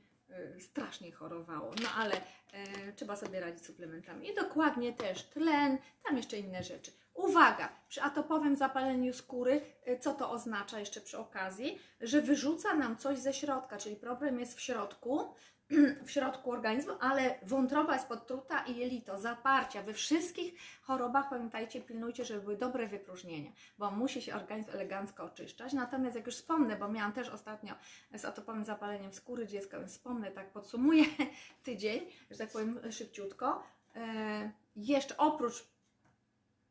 y, 0.55 0.61
strasznie 0.61 1.11
chorowało, 1.11 1.73
no 1.83 1.89
ale 1.97 2.15
y, 2.15 2.93
trzeba 2.95 3.15
sobie 3.15 3.39
radzić 3.39 3.65
suplementami. 3.65 4.29
I 4.29 4.35
dokładnie 4.35 4.93
też 4.93 5.23
tlen, 5.23 5.77
tam 6.03 6.17
jeszcze 6.17 6.37
inne 6.37 6.63
rzeczy. 6.63 6.91
Uwaga, 7.13 7.69
przy 7.89 8.01
atopowym 8.01 8.55
zapaleniu 8.55 9.13
skóry, 9.13 9.61
y, 9.87 9.99
co 9.99 10.13
to 10.13 10.31
oznacza 10.31 10.79
jeszcze 10.79 11.01
przy 11.01 11.17
okazji? 11.17 11.79
Że 12.01 12.21
wyrzuca 12.21 12.75
nam 12.75 12.97
coś 12.97 13.19
ze 13.19 13.33
środka, 13.33 13.77
czyli 13.77 13.95
problem 13.95 14.39
jest 14.39 14.57
w 14.57 14.61
środku, 14.61 15.33
w 16.05 16.11
środku 16.11 16.51
organizmu, 16.51 16.93
ale 16.99 17.39
wątroba 17.43 17.93
jest 17.93 18.07
podtruta 18.07 18.65
i 18.65 18.75
jelito, 18.75 19.17
zaparcia. 19.17 19.83
We 19.83 19.93
wszystkich 19.93 20.53
chorobach 20.81 21.29
pamiętajcie, 21.29 21.81
pilnujcie, 21.81 22.25
żeby 22.25 22.41
były 22.41 22.57
dobre 22.57 22.87
wypróżnienia, 22.87 23.51
bo 23.77 23.91
musi 23.91 24.21
się 24.21 24.35
organizm 24.35 24.69
elegancko 24.71 25.23
oczyszczać. 25.23 25.73
Natomiast 25.73 26.15
jak 26.15 26.25
już 26.25 26.35
wspomnę, 26.35 26.75
bo 26.75 26.87
miałam 26.87 27.13
też 27.13 27.29
ostatnio 27.29 27.73
z 28.13 28.25
atopowym 28.25 28.65
zapaleniem 28.65 29.13
skóry 29.13 29.47
dziecka, 29.47 29.79
więc 29.79 29.91
wspomnę, 29.91 30.31
tak 30.31 30.51
podsumuję 30.51 31.03
tydzień, 31.63 32.01
że 32.31 32.37
tak 32.37 32.49
powiem 32.49 32.91
szybciutko. 32.91 33.63
E, 33.95 34.51
jeszcze 34.75 35.17
oprócz 35.17 35.67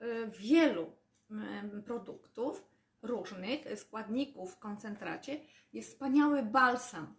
e, 0.01 0.07
wielu 0.27 0.93
produktów, 1.87 2.65
różnych 3.03 3.79
składników 3.79 4.55
w 4.55 4.59
koncentracie, 4.59 5.41
jest 5.73 5.91
wspaniały 5.93 6.43
balsam 6.43 7.15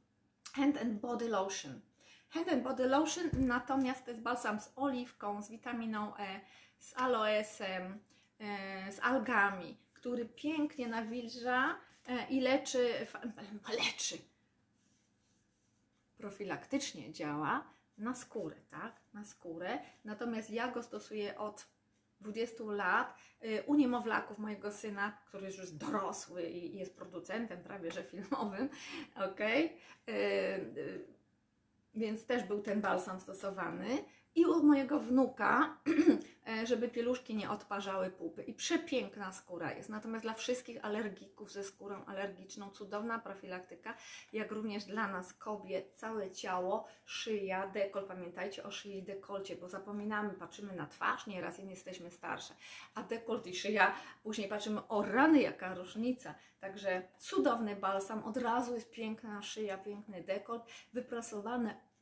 Hand 0.56 0.78
and 0.78 1.02
Body 1.02 1.28
Lotion. 1.28 1.82
Hand 2.30 2.50
and 2.50 2.64
Body 2.64 2.88
Lotion 2.88 3.30
natomiast 3.34 4.06
to 4.06 4.12
jest 4.12 4.22
balsam 4.24 4.60
z 4.60 4.72
oliwką, 4.76 5.42
z 5.42 5.50
witaminą 5.50 6.16
E, 6.18 6.42
z 6.80 6.98
aloesem, 6.98 8.00
e, 8.40 8.92
z 8.92 9.00
algami, 9.00 9.78
który 9.94 10.26
pięknie 10.26 10.88
nawilża 10.88 11.76
e, 12.08 12.28
i 12.30 12.42
leczy, 12.42 13.08
leczy, 13.86 14.18
profilaktycznie 16.18 17.14
działa 17.14 17.64
na 17.98 18.14
skórę, 18.14 18.56
tak? 18.70 18.96
Na 19.14 19.24
skórę. 19.24 19.80
Natomiast 20.06 20.50
ja 20.50 20.72
go 20.72 20.84
stosuję 20.84 21.38
od 21.38 21.68
20 22.26 22.64
lat 22.64 23.18
y, 23.44 23.64
u 23.66 23.76
niemowlaków 23.76 24.38
mojego 24.38 24.72
syna, 24.72 25.18
który 25.28 25.48
już 25.48 25.58
jest 25.58 25.78
dorosły 25.78 26.44
i 26.44 26.78
jest 26.78 26.96
producentem 26.96 27.64
prawie 27.64 27.92
że 27.92 28.04
filmowym, 28.04 28.70
ok? 29.16 29.40
Więc 31.96 32.26
też 32.26 32.44
był 32.44 32.62
ten 32.62 32.82
balsam 32.82 33.20
stosowany. 33.20 34.04
I 34.36 34.46
u 34.46 34.64
mojego 34.64 35.00
wnuka, 35.00 35.78
e, 36.50 36.68
żeby 36.68 36.90
pieluszki 36.90 37.36
nie 37.36 37.50
odparzały 37.50 38.10
pupy. 38.10 38.44
I 38.44 38.54
przepiękna 38.54 39.32
skóra 39.32 39.74
jest. 39.74 39.90
Natomiast 39.90 40.26
dla 40.26 40.34
wszystkich 40.34 40.86
alergików 40.86 41.52
ze 41.52 41.64
skórą 41.64 42.06
alergiczną, 42.06 42.70
cudowna 42.70 43.20
profilaktyka, 43.20 43.96
jak 44.34 44.52
również 44.52 44.86
dla 44.86 45.08
nas 45.08 45.34
kobiet, 45.34 45.94
całe 45.96 46.32
ciało, 46.32 46.88
szyja, 47.06 47.68
dekol. 47.68 48.08
Pamiętajcie 48.08 48.64
o 48.64 48.72
szyi 48.72 48.98
i 48.98 49.04
dekolcie, 49.04 49.56
bo 49.56 49.70
zapominamy, 49.70 50.34
patrzymy 50.34 50.76
na 50.76 50.88
twarz 50.88 51.28
nieraz 51.28 51.60
i 51.60 51.64
nie 51.64 51.72
jesteśmy 51.72 52.12
starsze. 52.12 52.54
A 52.96 53.04
dekolt 53.04 53.48
i 53.48 53.56
szyja, 53.56 53.96
później 54.24 54.50
patrzymy, 54.50 54.88
o 54.88 55.02
rany, 55.02 55.42
jaka 55.42 55.76
różnica. 55.76 56.36
Także 56.60 57.08
cudowny 57.20 57.76
balsam, 57.76 58.24
od 58.24 58.38
razu 58.38 58.76
jest 58.76 58.92
piękna 58.92 59.42
szyja, 59.42 59.78
piękny 59.78 60.24
dekolt, 60.24 60.64
wyprasowane 60.94 61.95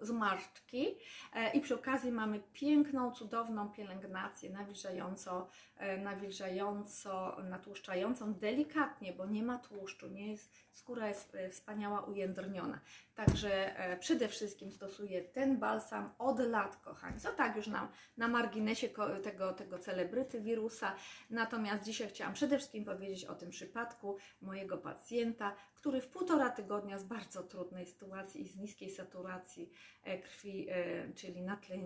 zmarszczki 0.00 0.96
e, 1.34 1.52
i 1.52 1.60
przy 1.60 1.74
okazji 1.74 2.12
mamy 2.12 2.40
piękną, 2.52 3.12
cudowną 3.12 3.68
pielęgnację 3.68 4.50
nawilżająco, 4.50 5.48
e, 5.76 5.98
nawilżająco, 5.98 7.36
natłuszczającą 7.44 8.34
delikatnie, 8.34 9.12
bo 9.12 9.26
nie 9.26 9.42
ma 9.42 9.58
tłuszczu, 9.58 10.08
nie 10.08 10.30
jest, 10.30 10.52
skóra 10.72 11.08
jest 11.08 11.34
e, 11.34 11.50
wspaniała, 11.50 12.00
ujędrniona. 12.00 12.80
Także 13.14 13.74
przede 14.00 14.28
wszystkim 14.28 14.72
stosuję 14.72 15.22
ten 15.22 15.58
balsam 15.58 16.14
od 16.18 16.38
lat, 16.38 16.76
kochani. 16.76 17.20
Co 17.20 17.32
tak 17.32 17.56
już 17.56 17.66
na, 17.66 17.92
na 18.16 18.28
marginesie 18.28 18.88
tego, 19.22 19.52
tego 19.52 19.78
celebryty 19.78 20.40
wirusa. 20.40 20.94
Natomiast 21.30 21.82
dzisiaj 21.84 22.08
chciałam 22.08 22.34
przede 22.34 22.58
wszystkim 22.58 22.84
powiedzieć 22.84 23.24
o 23.24 23.34
tym 23.34 23.50
przypadku 23.50 24.16
mojego 24.40 24.78
pacjenta, 24.78 25.56
który 25.74 26.00
w 26.00 26.08
półtora 26.08 26.50
tygodnia 26.50 26.98
z 26.98 27.04
bardzo 27.04 27.42
trudnej 27.42 27.86
sytuacji 27.86 28.42
i 28.42 28.48
z 28.48 28.56
niskiej 28.56 28.90
saturacji 28.90 29.70
e, 30.04 30.18
krwi, 30.18 30.66
e, 30.70 31.12
czyli 31.14 31.42
na 31.42 31.56
tle, 31.56 31.76
e, 31.76 31.80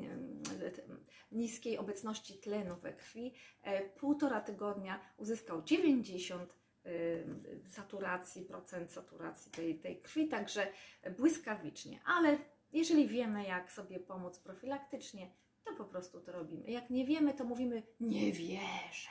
niskiej 1.32 1.78
obecności 1.78 2.38
tlenu 2.38 2.76
we 2.76 2.92
krwi, 2.92 3.34
półtora 3.96 4.40
tygodnia 4.40 5.00
uzyskał 5.16 5.62
90 5.62 6.54
saturacji, 7.66 8.42
procent 8.42 8.92
saturacji 8.92 9.52
tej, 9.52 9.78
tej 9.78 10.00
krwi, 10.00 10.28
także 10.28 10.66
błyskawicznie. 11.16 12.00
Ale 12.04 12.38
jeżeli 12.72 13.08
wiemy, 13.08 13.44
jak 13.44 13.72
sobie 13.72 14.00
pomóc 14.00 14.38
profilaktycznie, 14.38 15.30
to 15.64 15.74
po 15.74 15.84
prostu 15.84 16.20
to 16.20 16.32
robimy. 16.32 16.70
Jak 16.70 16.90
nie 16.90 17.06
wiemy, 17.06 17.34
to 17.34 17.44
mówimy 17.44 17.82
nie 18.00 18.32
wierzę. 18.32 19.10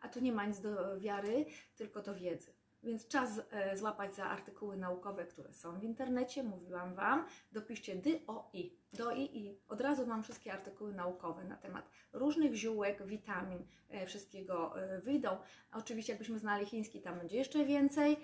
A 0.00 0.08
tu 0.08 0.20
nie 0.20 0.32
ma 0.32 0.46
nic 0.46 0.60
do 0.60 1.00
wiary, 1.00 1.46
tylko 1.76 2.02
do 2.02 2.14
wiedzy. 2.14 2.52
Więc 2.82 3.08
czas 3.08 3.40
e, 3.50 3.76
złapać 3.76 4.14
za 4.14 4.24
artykuły 4.24 4.76
naukowe, 4.76 5.26
które 5.26 5.52
są 5.52 5.78
w 5.78 5.84
internecie. 5.84 6.42
Mówiłam 6.42 6.94
Wam, 6.94 7.26
dopiszcie 7.52 7.96
DOI. 7.96 8.76
DOI 8.96 9.38
i 9.38 9.58
od 9.68 9.80
razu 9.80 10.06
mam 10.06 10.22
wszystkie 10.22 10.52
artykuły 10.52 10.92
naukowe 10.92 11.44
na 11.44 11.56
temat 11.56 11.88
różnych 12.12 12.54
ziółek, 12.54 13.06
witamin, 13.06 13.66
e, 13.90 14.06
wszystkiego 14.06 14.82
e, 14.82 15.00
wyjdą. 15.00 15.36
Oczywiście, 15.72 16.12
jakbyśmy 16.12 16.38
znali 16.38 16.66
chiński, 16.66 17.00
tam 17.00 17.18
będzie 17.18 17.36
jeszcze 17.36 17.64
więcej. 17.64 18.16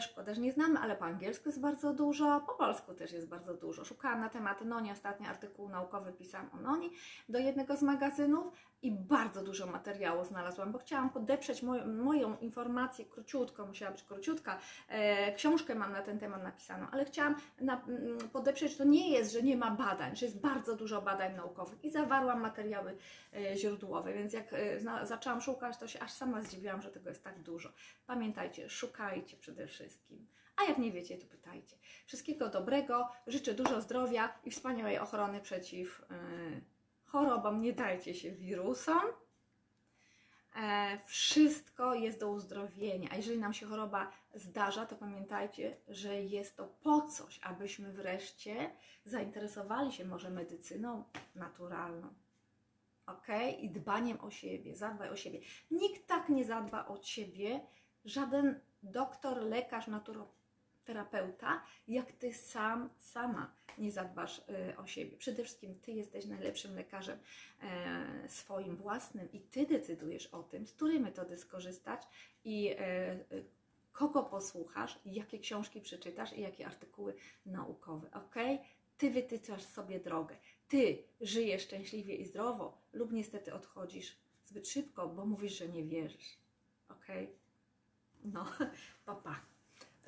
Szkoda, 0.00 0.34
że 0.34 0.40
nie 0.40 0.52
znamy, 0.52 0.78
ale 0.78 0.96
po 0.96 1.04
angielsku 1.04 1.48
jest 1.48 1.60
bardzo 1.60 1.94
dużo, 1.94 2.40
po 2.46 2.54
polsku 2.54 2.94
też 2.94 3.12
jest 3.12 3.28
bardzo 3.28 3.54
dużo. 3.54 3.84
Szukałam 3.84 4.20
na 4.20 4.28
temat 4.28 4.64
noni, 4.64 4.92
ostatni 4.92 5.26
artykuł 5.26 5.68
naukowy 5.68 6.12
pisałam 6.12 6.50
o 6.52 6.56
noni 6.56 6.90
do 7.28 7.38
jednego 7.38 7.76
z 7.76 7.82
magazynów 7.82 8.52
i 8.84 8.90
bardzo 8.90 9.42
dużo 9.42 9.66
materiału 9.66 10.24
znalazłam, 10.24 10.72
bo 10.72 10.78
chciałam 10.78 11.10
podeprzeć 11.10 11.62
moją, 11.62 11.86
moją 11.86 12.38
informację 12.38 13.04
króciutko, 13.04 13.66
musiała 13.66 13.92
być 13.92 14.02
króciutka. 14.02 14.58
E, 14.88 15.32
książkę 15.32 15.74
mam 15.74 15.92
na 15.92 16.02
ten 16.02 16.18
temat 16.18 16.42
napisaną, 16.42 16.86
ale 16.92 17.04
chciałam 17.04 17.36
na, 17.60 17.84
podeprzeć, 18.32 18.72
że 18.72 18.78
to 18.78 18.84
nie 18.84 19.10
jest, 19.10 19.32
że 19.32 19.42
nie 19.42 19.56
ma 19.56 19.70
badań, 19.70 20.03
że 20.12 20.26
jest 20.26 20.40
bardzo 20.40 20.76
dużo 20.76 21.02
badań 21.02 21.36
naukowych 21.36 21.84
i 21.84 21.90
zawarłam 21.90 22.40
materiały 22.40 22.96
e, 23.36 23.56
źródłowe, 23.56 24.12
więc 24.12 24.32
jak 24.32 24.52
e, 24.52 25.06
zaczęłam 25.06 25.40
szukać, 25.40 25.76
to 25.76 25.88
się 25.88 26.00
aż 26.00 26.12
sama 26.12 26.42
zdziwiłam, 26.42 26.82
że 26.82 26.90
tego 26.90 27.08
jest 27.08 27.24
tak 27.24 27.42
dużo. 27.42 27.72
Pamiętajcie, 28.06 28.70
szukajcie 28.70 29.36
przede 29.36 29.66
wszystkim. 29.66 30.26
A 30.56 30.64
jak 30.64 30.78
nie 30.78 30.92
wiecie, 30.92 31.18
to 31.18 31.26
pytajcie. 31.26 31.76
Wszystkiego 32.06 32.48
dobrego, 32.48 33.08
życzę 33.26 33.54
dużo 33.54 33.80
zdrowia 33.80 34.38
i 34.44 34.50
wspaniałej 34.50 34.98
ochrony 34.98 35.40
przeciw. 35.40 36.02
Yy, 36.10 36.60
chorobom, 37.04 37.60
nie 37.60 37.72
dajcie 37.72 38.14
się 38.14 38.32
wirusom. 38.32 39.02
E, 40.56 40.98
wszystko 41.06 41.94
jest 41.94 42.20
do 42.20 42.30
uzdrowienia. 42.30 43.08
A 43.12 43.16
jeżeli 43.16 43.38
nam 43.38 43.54
się 43.54 43.66
choroba 43.66 44.10
zdarza, 44.34 44.86
to 44.86 44.96
pamiętajcie, 44.96 45.76
że 45.88 46.22
jest 46.22 46.56
to 46.56 46.66
po 46.82 47.02
coś, 47.02 47.40
abyśmy 47.42 47.92
wreszcie 47.92 48.70
zainteresowali 49.04 49.92
się 49.92 50.04
może 50.04 50.30
medycyną 50.30 51.04
naturalną. 51.34 52.08
Ok? 53.06 53.26
I 53.60 53.70
dbaniem 53.70 54.20
o 54.20 54.30
siebie, 54.30 54.76
zadbaj 54.76 55.10
o 55.10 55.16
siebie. 55.16 55.40
Nikt 55.70 56.06
tak 56.06 56.28
nie 56.28 56.44
zadba 56.44 56.86
o 56.86 57.02
siebie, 57.02 57.60
żaden 58.04 58.60
doktor, 58.82 59.42
lekarz, 59.42 59.86
naturopat 59.86 60.44
terapeuta, 60.84 61.62
jak 61.88 62.12
ty 62.12 62.32
sam, 62.32 62.90
sama 62.98 63.52
nie 63.78 63.92
zadbasz 63.92 64.38
y, 64.38 64.76
o 64.76 64.86
siebie. 64.86 65.16
Przede 65.16 65.44
wszystkim 65.44 65.80
ty 65.80 65.92
jesteś 65.92 66.26
najlepszym 66.26 66.74
lekarzem 66.74 67.18
e, 67.62 68.28
swoim 68.28 68.76
własnym 68.76 69.32
i 69.32 69.40
ty 69.40 69.66
decydujesz 69.66 70.26
o 70.26 70.42
tym, 70.42 70.66
z 70.66 70.72
której 70.72 71.00
metody 71.00 71.36
skorzystać 71.36 72.02
i 72.44 72.70
e, 72.70 72.76
e, 72.78 73.18
kogo 73.94 74.22
posłuchasz, 74.22 75.00
jakie 75.04 75.38
książki 75.38 75.80
przeczytasz 75.80 76.32
i 76.32 76.40
jakie 76.40 76.66
artykuły 76.66 77.14
naukowe. 77.46 78.10
Ok? 78.12 78.34
Ty 78.98 79.10
wytyczasz 79.10 79.62
sobie 79.62 80.00
drogę. 80.00 80.36
Ty 80.68 81.02
żyjesz 81.20 81.62
szczęśliwie 81.62 82.14
i 82.14 82.26
zdrowo, 82.26 82.78
lub 82.92 83.12
niestety 83.12 83.54
odchodzisz 83.54 84.18
zbyt 84.44 84.68
szybko, 84.68 85.08
bo 85.08 85.26
mówisz, 85.26 85.58
że 85.58 85.68
nie 85.68 85.84
wierzysz. 85.84 86.38
Ok? 86.88 87.06
No, 88.24 88.44
papa. 89.06 89.22
Pa 89.22 89.54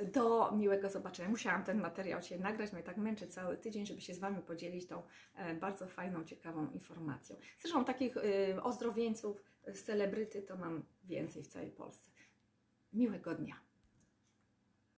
do 0.04 0.52
miłego 0.52 0.90
zobaczenia. 0.90 1.28
Musiałam 1.28 1.64
ten 1.64 1.80
materiał 1.80 2.22
Cię 2.22 2.38
nagrać, 2.38 2.72
mnie 2.72 2.82
tak 2.82 2.96
męczy 2.96 3.26
cały 3.26 3.56
tydzień, 3.56 3.86
żeby 3.86 4.00
się 4.00 4.14
z 4.14 4.18
Wami 4.18 4.42
podzielić 4.42 4.86
tą 4.86 5.02
e, 5.34 5.54
bardzo 5.54 5.86
fajną, 5.86 6.24
ciekawą 6.24 6.70
informacją. 6.70 7.36
Zresztą 7.58 7.84
takich 7.84 8.16
y, 8.16 8.62
ozdrowieńców, 8.62 9.42
celebryty 9.84 10.42
to 10.42 10.56
mam 10.56 10.82
więcej 11.04 11.42
w 11.42 11.46
całej 11.46 11.70
Polsce. 11.70 12.10
Miłego 12.92 13.34
dnia. 13.34 13.65